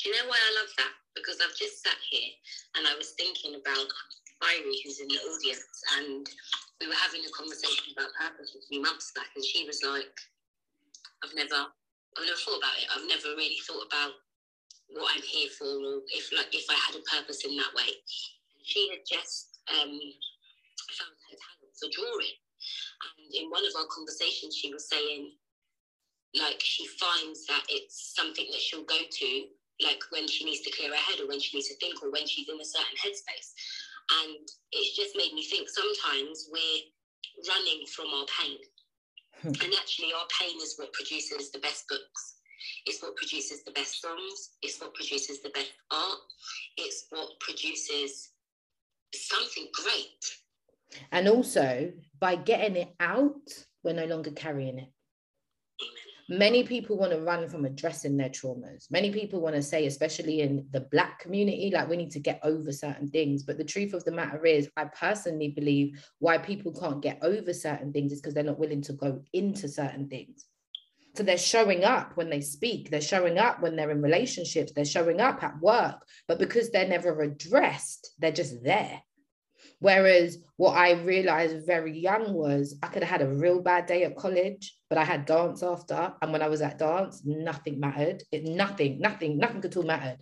[0.03, 0.93] Do you know why I love that?
[1.15, 2.31] Because I've just sat here
[2.77, 3.87] and I was thinking about
[4.43, 6.27] Irie, who's in the audience, and
[6.81, 10.09] we were having a conversation about purpose a few months back, and she was like,
[11.23, 11.69] "I've never,
[12.17, 12.89] I've never thought about it.
[12.89, 14.13] I've never really thought about
[14.89, 17.93] what I'm here for, or if like if I had a purpose in that way."
[18.65, 19.93] She had just um,
[20.97, 22.37] found her talent for drawing,
[23.19, 25.33] and in one of our conversations, she was saying,
[26.35, 29.47] like she finds that it's something that she'll go to
[29.83, 32.11] like when she needs to clear her head or when she needs to think or
[32.11, 33.57] when she's in a certain headspace
[34.19, 36.83] and it's just made me think sometimes we're
[37.49, 38.59] running from our pain.
[39.43, 39.49] Hmm.
[39.49, 42.37] and actually, our pain is what produces the best books.
[42.85, 44.51] It's what produces the best songs.
[44.63, 46.19] It's what produces the best art.
[46.77, 48.31] It's what produces
[49.15, 51.01] something great.
[51.13, 53.49] And also, by getting it out,
[53.83, 54.89] we're no longer carrying it.
[56.31, 58.91] Many people want to run from addressing their traumas.
[58.91, 62.41] Many people want to say, especially in the Black community, like we need to get
[62.45, 63.43] over certain things.
[63.43, 67.53] But the truth of the matter is, I personally believe why people can't get over
[67.53, 70.47] certain things is because they're not willing to go into certain things.
[71.17, 74.85] So they're showing up when they speak, they're showing up when they're in relationships, they're
[74.85, 75.97] showing up at work,
[76.29, 79.03] but because they're never addressed, they're just there.
[79.81, 84.05] Whereas what I realized very young was I could have had a real bad day
[84.05, 86.13] at college, but I had dance after.
[86.21, 88.23] And when I was at dance, nothing mattered.
[88.31, 90.19] It nothing, nothing, nothing at all mattered.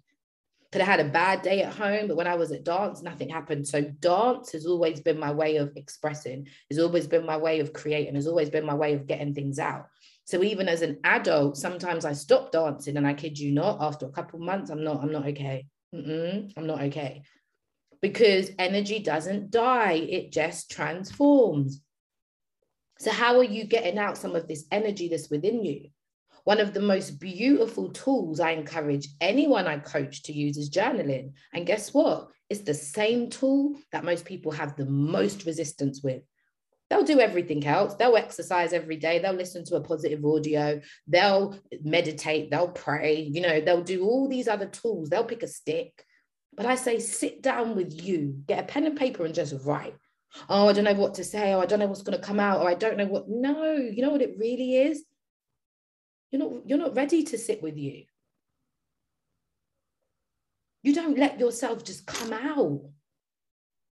[0.71, 3.31] Could have had a bad day at home, but when I was at dance, nothing
[3.31, 3.67] happened.
[3.67, 7.73] So dance has always been my way of expressing, has always been my way of
[7.73, 9.87] creating, has always been my way of getting things out.
[10.25, 14.07] So even as an adult, sometimes I stop dancing, and I kid you not, after
[14.07, 15.67] a couple months, I'm not, I'm not okay.
[15.95, 17.23] Mm-mm, I'm not okay
[18.01, 21.83] because energy doesn't die, it just transforms.
[22.99, 25.91] So, how are you getting out some of this energy that's within you?
[26.45, 31.33] One of the most beautiful tools I encourage anyone I coach to use is journaling.
[31.53, 32.31] And guess what?
[32.49, 36.23] It's the same tool that most people have the most resistance with.
[36.89, 37.95] They'll do everything else.
[37.95, 39.19] They'll exercise every day.
[39.19, 40.81] They'll listen to a positive audio.
[41.07, 42.51] They'll meditate.
[42.51, 43.21] They'll pray.
[43.21, 45.11] You know, they'll do all these other tools.
[45.11, 46.03] They'll pick a stick.
[46.59, 49.95] But I say, sit down with you, get a pen and paper and just write.
[50.49, 51.55] Oh, I don't know what to say.
[51.55, 52.61] Oh, I don't know what's going to come out.
[52.61, 53.29] Or I don't know what.
[53.29, 55.05] No, you know what it really is?
[56.33, 58.03] You're not, you're not ready to sit with you.
[60.83, 62.81] You don't let yourself just come out.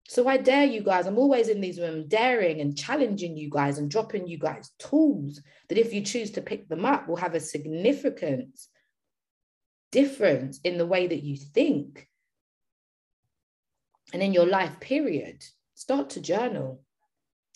[0.10, 3.78] So I dare you guys, I'm always in these rooms daring and challenging you guys
[3.78, 7.36] and dropping you guys tools that if you choose to pick them up will have
[7.36, 8.60] a significant
[9.94, 12.09] difference in the way that you think
[14.14, 15.44] and in your life period
[15.76, 16.82] start to journal.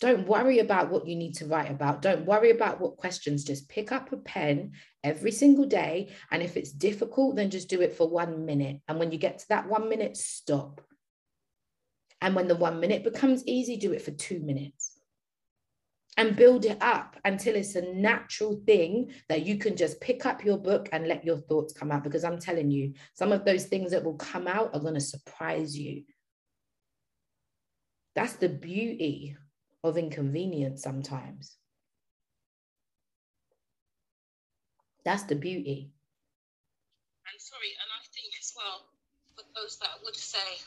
[0.00, 2.02] Don't worry about what you need to write about.
[2.02, 3.44] Don't worry about what questions.
[3.44, 4.72] Just pick up a pen
[5.02, 6.10] every single day.
[6.30, 8.80] And if it's difficult then just do it for one minute.
[8.88, 10.80] And when you get to that one minute stop.
[12.20, 14.92] And when the one minute becomes easy do it for two minutes.
[16.16, 20.44] And build it up until it's a natural thing that you can just pick up
[20.44, 22.04] your book and let your thoughts come out.
[22.04, 25.00] Because i'm telling you some of those things that will come out are going to
[25.00, 26.04] surprise you
[28.14, 29.36] that's the beauty
[29.82, 31.58] of inconvenience sometimes.
[35.04, 35.92] That's the beauty.
[37.28, 38.88] And sorry, and I think as well,
[39.36, 40.62] for those that would say,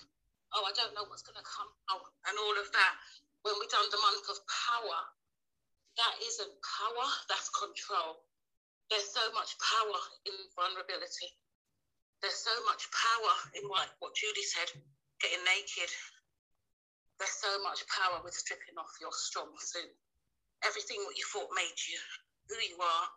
[0.54, 2.94] oh, I don't know what's going to come out and all of that,
[3.42, 5.00] when we done the month of power,
[5.98, 8.28] that isn't power, that's control.
[8.92, 10.00] There's so much power
[10.30, 11.34] in vulnerability.
[12.22, 14.70] There's so much power in what, what Judy said,
[15.24, 15.90] getting naked,
[17.20, 19.92] there's so much power with stripping off your strong suit.
[20.66, 22.00] Everything what you thought made you
[22.50, 23.08] who you are,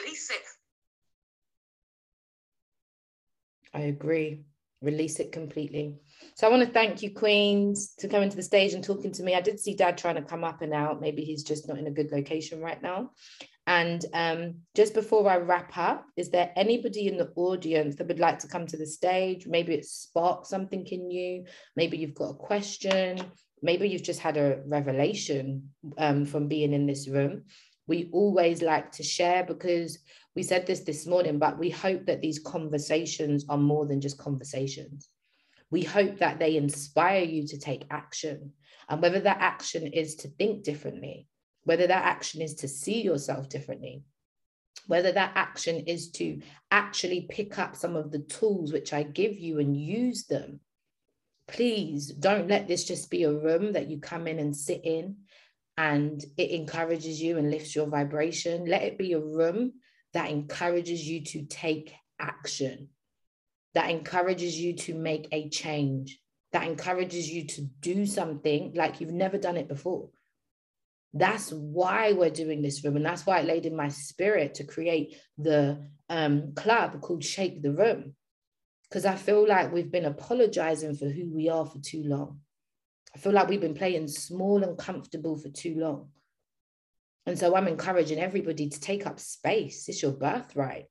[0.00, 0.42] release it.
[3.74, 4.44] I agree.
[4.80, 6.00] Release it completely.
[6.34, 9.22] So I want to thank you, Queens, to coming to the stage and talking to
[9.22, 9.34] me.
[9.34, 11.00] I did see Dad trying to come up and out.
[11.00, 13.12] Maybe he's just not in a good location right now.
[13.66, 18.18] And um, just before I wrap up, is there anybody in the audience that would
[18.18, 19.46] like to come to the stage?
[19.46, 21.44] Maybe it sparked something in you.
[21.76, 23.20] Maybe you've got a question.
[23.62, 27.44] Maybe you've just had a revelation um, from being in this room.
[27.86, 29.98] We always like to share because
[30.34, 34.18] we said this this morning, but we hope that these conversations are more than just
[34.18, 35.08] conversations.
[35.70, 38.52] We hope that they inspire you to take action.
[38.88, 41.28] And whether that action is to think differently,
[41.64, 44.02] whether that action is to see yourself differently,
[44.86, 46.40] whether that action is to
[46.70, 50.60] actually pick up some of the tools which I give you and use them.
[51.48, 55.16] Please don't let this just be a room that you come in and sit in
[55.76, 58.66] and it encourages you and lifts your vibration.
[58.66, 59.72] Let it be a room
[60.12, 62.88] that encourages you to take action,
[63.74, 66.20] that encourages you to make a change,
[66.52, 70.10] that encourages you to do something like you've never done it before.
[71.14, 72.96] That's why we're doing this room.
[72.96, 77.62] And that's why it laid in my spirit to create the um, club called Shake
[77.62, 78.14] the Room.
[78.88, 82.40] Because I feel like we've been apologizing for who we are for too long.
[83.14, 86.08] I feel like we've been playing small and comfortable for too long.
[87.26, 89.88] And so I'm encouraging everybody to take up space.
[89.88, 90.86] It's your birthright.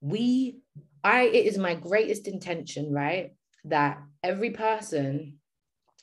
[0.00, 0.58] We,
[1.02, 3.32] I, it is my greatest intention, right?
[3.64, 5.39] That every person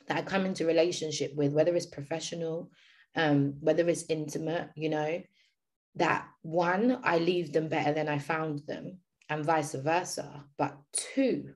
[0.07, 2.71] that I come into relationship with, whether it's professional,
[3.15, 5.21] um, whether it's intimate, you know,
[5.95, 10.45] that one, I leave them better than I found them, and vice versa.
[10.57, 11.53] But two,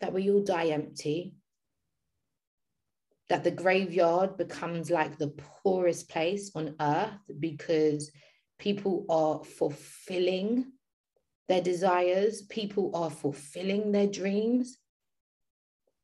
[0.00, 1.34] that we all die empty.
[3.28, 8.10] that the graveyard becomes like the poorest place on earth because
[8.58, 10.72] people are fulfilling
[11.48, 14.78] their desires, people are fulfilling their dreams,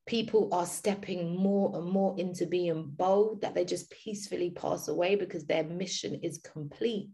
[0.06, 5.16] people are stepping more and more into being bold, that they just peacefully pass away
[5.16, 7.08] because their mission is complete.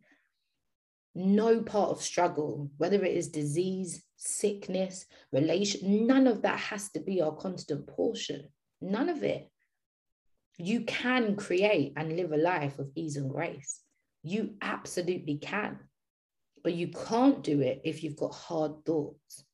[1.15, 7.01] No part of struggle, whether it is disease, sickness, relation, none of that has to
[7.01, 8.49] be our constant portion.
[8.81, 9.51] None of it.
[10.59, 13.81] You can create and live a life of ease and grace.
[14.23, 15.79] You absolutely can.
[16.63, 19.45] But you can't do it if you've got hard thoughts.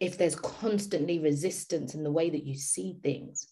[0.00, 3.48] If there's constantly resistance in the way that you see things.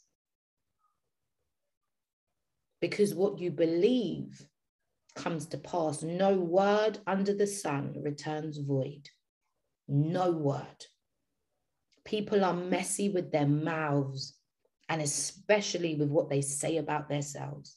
[2.81, 4.47] Because what you believe
[5.17, 6.03] comes to pass.
[6.03, 9.09] No word under the sun returns void.
[9.89, 10.85] No word.
[12.05, 14.35] People are messy with their mouths
[14.89, 17.77] and especially with what they say about themselves.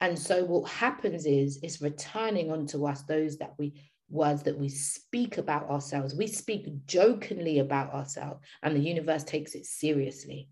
[0.00, 4.68] And so what happens is it's returning onto us those that we words that we
[4.68, 6.14] speak about ourselves.
[6.14, 10.48] We speak jokingly about ourselves, and the universe takes it seriously.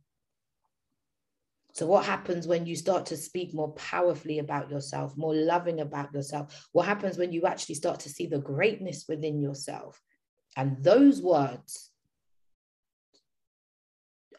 [1.73, 6.13] So, what happens when you start to speak more powerfully about yourself, more loving about
[6.13, 6.69] yourself?
[6.73, 10.01] What happens when you actually start to see the greatness within yourself?
[10.57, 11.91] And those words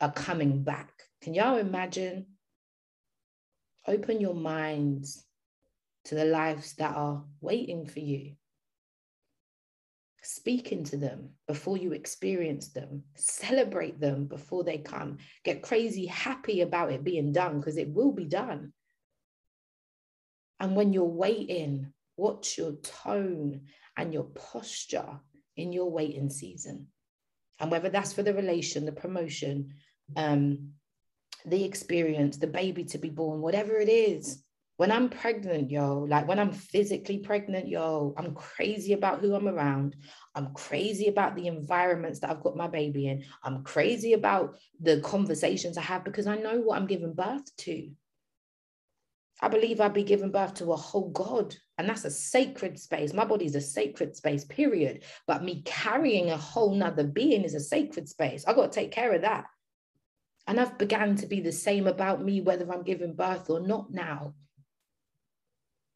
[0.01, 0.91] are coming back.
[1.21, 2.25] Can y'all imagine
[3.89, 5.25] Open your minds
[6.05, 8.35] to the lives that are waiting for you.
[10.31, 13.01] Speak into them before you experience them.
[13.15, 15.17] Celebrate them before they come.
[15.43, 18.71] Get crazy happy about it being done because it will be done.
[20.59, 23.61] And when you're waiting, watch your tone
[23.97, 25.19] and your posture
[25.57, 26.89] in your waiting season.
[27.59, 29.73] And whether that's for the relation, the promotion,
[30.15, 30.73] um,
[31.43, 34.43] the experience, the baby to be born, whatever it is.
[34.79, 39.49] When I'm pregnant, yo, like when I'm physically pregnant, yo, I'm crazy about who I'm
[39.49, 39.97] around.
[40.33, 43.25] I'm crazy about the environments that I've got my baby in.
[43.43, 47.89] I'm crazy about the conversations I have because I know what I'm giving birth to.
[49.41, 53.11] I believe I'd be giving birth to a whole God, and that's a sacred space.
[53.11, 55.03] My body is a sacred space, period.
[55.27, 58.45] But me carrying a whole nother being is a sacred space.
[58.47, 59.43] I got to take care of that.
[60.47, 63.91] And I've began to be the same about me, whether I'm giving birth or not
[63.91, 64.35] now.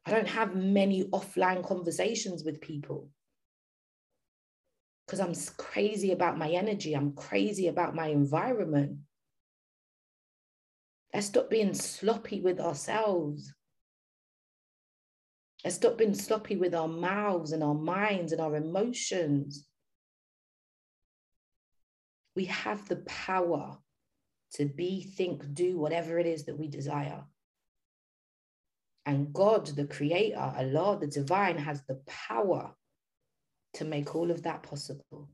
[0.05, 3.09] I don't have many offline conversations with people
[5.05, 6.93] because I'm crazy about my energy.
[6.93, 8.99] I'm crazy about my environment.
[11.13, 13.53] Let's stop being sloppy with ourselves.
[15.63, 19.65] Let's stop being sloppy with our mouths and our minds and our emotions.
[22.35, 23.77] We have the power
[24.55, 27.23] to be, think, do whatever it is that we desire.
[29.05, 32.73] And God, the creator, Allah, the divine, has the power
[33.73, 35.29] to make all of that possible.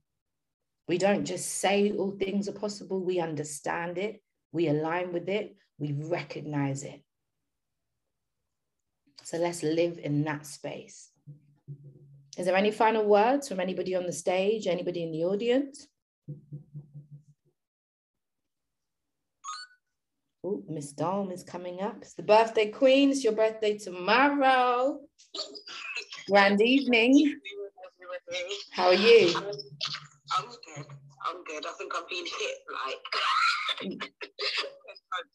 [0.87, 5.55] We don't just say all things are possible, we understand it, we align with it,
[5.77, 7.03] we recognize it.
[9.23, 11.11] So let's live in that space.
[12.37, 15.87] Is there any final words from anybody on the stage, anybody in the audience?
[20.49, 21.97] Oh, Miss Dom is coming up.
[22.01, 23.11] It's the birthday queen.
[23.11, 24.99] It's your birthday tomorrow.
[26.27, 27.35] Grand evening.
[28.71, 29.27] How are you?
[29.37, 30.87] I'm good.
[31.27, 31.65] I'm good.
[31.67, 32.97] I think I'm being hit like.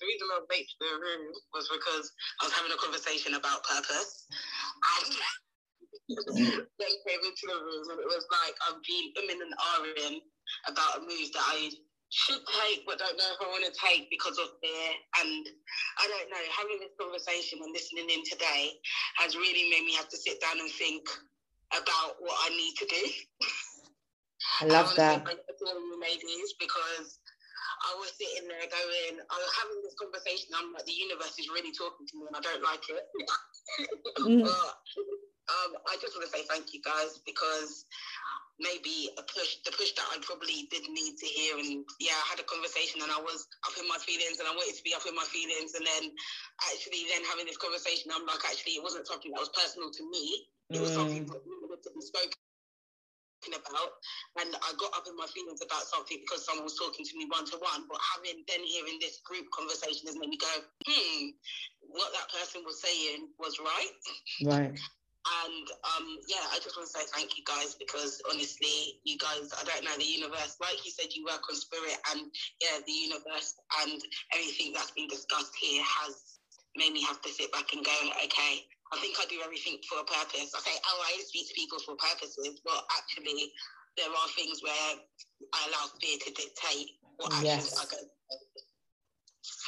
[0.01, 2.11] the reason I made the room was because
[2.43, 4.27] I was having a conversation about purpose.
[4.99, 5.15] And
[6.83, 10.19] they came into the room and it was like I'm being umming and ahhing
[10.67, 11.71] about a move that I
[12.15, 14.87] should take but don't know if I want to take because of fear.
[15.19, 15.43] And
[15.99, 18.71] I don't know, having this conversation and listening in today
[19.19, 21.03] has really made me have to sit down and think
[21.75, 23.03] about what I need to do.
[24.63, 25.27] I love I that.
[25.99, 27.19] Ladies, because
[27.83, 30.55] I was sitting there going, I was having this conversation.
[30.55, 33.05] I'm like, the universe is really talking to me, and I don't like it.
[34.23, 34.45] mm.
[34.47, 34.71] but
[35.51, 37.85] um, I just want to say thank you guys because
[38.59, 41.59] maybe a push, the push that I probably did need to hear.
[41.59, 44.55] And yeah, I had a conversation and I was up in my feelings and I
[44.55, 45.75] wanted to be up in my feelings.
[45.75, 46.15] And then
[46.71, 50.03] actually then having this conversation, I'm like, actually, it wasn't something that was personal to
[50.07, 50.47] me.
[50.71, 50.99] It was mm.
[51.03, 52.39] something that needed to be spoken
[53.53, 54.01] about
[54.41, 57.29] and I got up in my feelings about something because someone was talking to me
[57.29, 60.49] one to one but having then hearing this group conversation has made me go
[60.89, 61.37] hmm
[61.93, 63.93] what that person was saying was right
[64.49, 64.73] right
[65.25, 69.49] And um, yeah, I just want to say thank you guys because honestly, you guys,
[69.57, 70.61] I don't know the universe.
[70.61, 72.29] Like you said, you work on spirit, and
[72.61, 73.97] yeah, the universe and
[74.37, 76.37] everything that's been discussed here has
[76.77, 80.01] made me have to sit back and go, okay, I think I do everything for
[80.01, 80.53] a purpose.
[80.53, 83.49] I say, oh, I speak to people for purposes, but actually,
[83.97, 85.01] there are things where
[85.55, 87.81] I allow fear to dictate what actions Yes.
[87.81, 87.99] I go.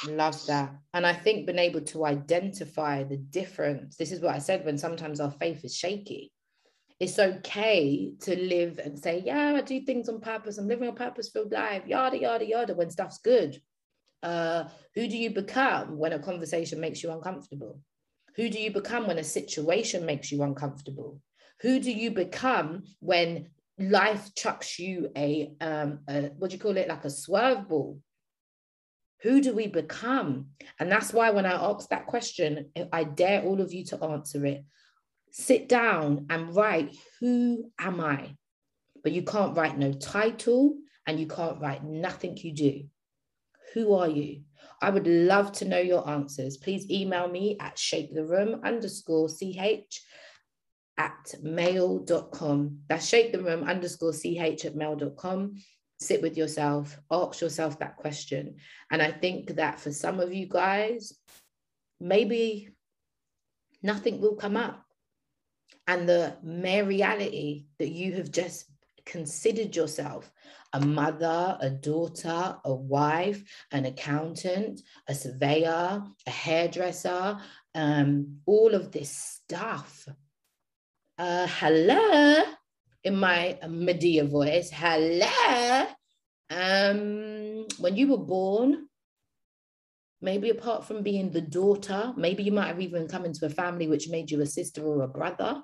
[0.07, 0.75] Love that.
[0.93, 4.77] And I think being able to identify the difference, this is what I said when
[4.77, 6.31] sometimes our faith is shaky.
[6.99, 10.57] It's okay to live and say, Yeah, I do things on purpose.
[10.57, 13.61] I'm living a purpose filled life, yada, yada, yada, when stuff's good.
[14.23, 17.79] Uh, who do you become when a conversation makes you uncomfortable?
[18.35, 21.21] Who do you become when a situation makes you uncomfortable?
[21.61, 23.49] Who do you become when
[23.79, 27.99] life chucks you a, um, a what do you call it, like a swerve ball?
[29.23, 30.47] Who do we become?
[30.79, 34.45] And that's why when I ask that question, I dare all of you to answer
[34.45, 34.63] it.
[35.31, 38.35] Sit down and write, Who am I?
[39.03, 42.83] But you can't write no title and you can't write nothing you do.
[43.73, 44.41] Who are you?
[44.81, 46.57] I would love to know your answers.
[46.57, 50.01] Please email me at shake the room underscore ch
[50.97, 52.79] at mail.com.
[52.87, 55.55] That's shake the room underscore ch at mail.com.
[55.99, 58.57] Sit with yourself, ask yourself that question.
[58.91, 61.13] And I think that for some of you guys,
[61.99, 62.69] maybe
[63.81, 64.83] nothing will come up.
[65.87, 68.65] And the mere reality that you have just
[69.05, 70.31] considered yourself
[70.73, 73.41] a mother, a daughter, a wife,
[73.71, 77.37] an accountant, a surveyor, a hairdresser,
[77.73, 80.07] um, all of this stuff.
[81.17, 82.43] Uh, hello,
[83.03, 85.86] in my Madea voice, hello.
[86.49, 88.87] Um, when you were born,
[90.21, 93.87] maybe apart from being the daughter, maybe you might have even come into a family
[93.87, 95.61] which made you a sister or a brother.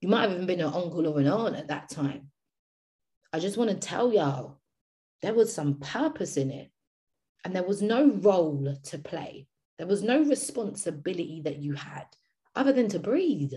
[0.00, 2.30] You might have even been an uncle or an aunt at that time.
[3.32, 4.60] I just want to tell y'all
[5.22, 6.70] there was some purpose in it,
[7.44, 9.48] and there was no role to play.
[9.78, 12.06] There was no responsibility that you had
[12.54, 13.52] other than to breathe.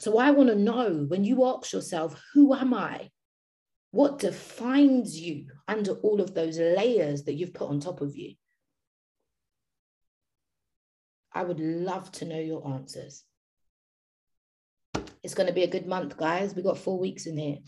[0.00, 3.10] So I want to know when you ask yourself, who am I?
[3.94, 8.34] What defines you under all of those layers that you've put on top of you?
[11.32, 13.22] I would love to know your answers.
[15.22, 16.56] It's going to be a good month, guys.
[16.56, 17.58] We got four weeks in here.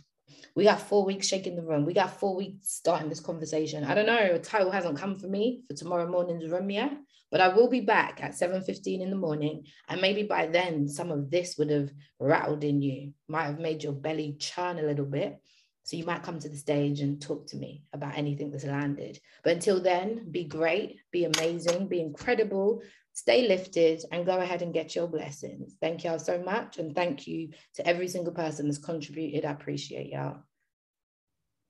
[0.57, 1.87] We got four weeks shaking the room.
[1.87, 3.85] We got four weeks starting this conversation.
[3.85, 4.35] I don't know.
[4.35, 6.91] A title hasn't come for me for tomorrow morning's room yet,
[7.31, 9.63] but I will be back at 7.15 in the morning.
[9.89, 13.85] And maybe by then, some of this would have rattled in you, might have made
[13.85, 15.41] your belly churn a little bit.
[15.87, 19.21] So you might come to the stage and talk to me about anything that's landed.
[19.45, 22.83] But until then, be great, be amazing, be incredible,
[23.13, 25.77] stay lifted, and go ahead and get your blessings.
[25.81, 26.79] Thank y'all so much.
[26.79, 29.45] And thank you to every single person that's contributed.
[29.45, 30.39] I appreciate y'all.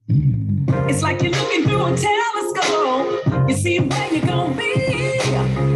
[0.09, 3.49] It's like you're looking through a telescope.
[3.51, 5.76] You see where you're gonna be.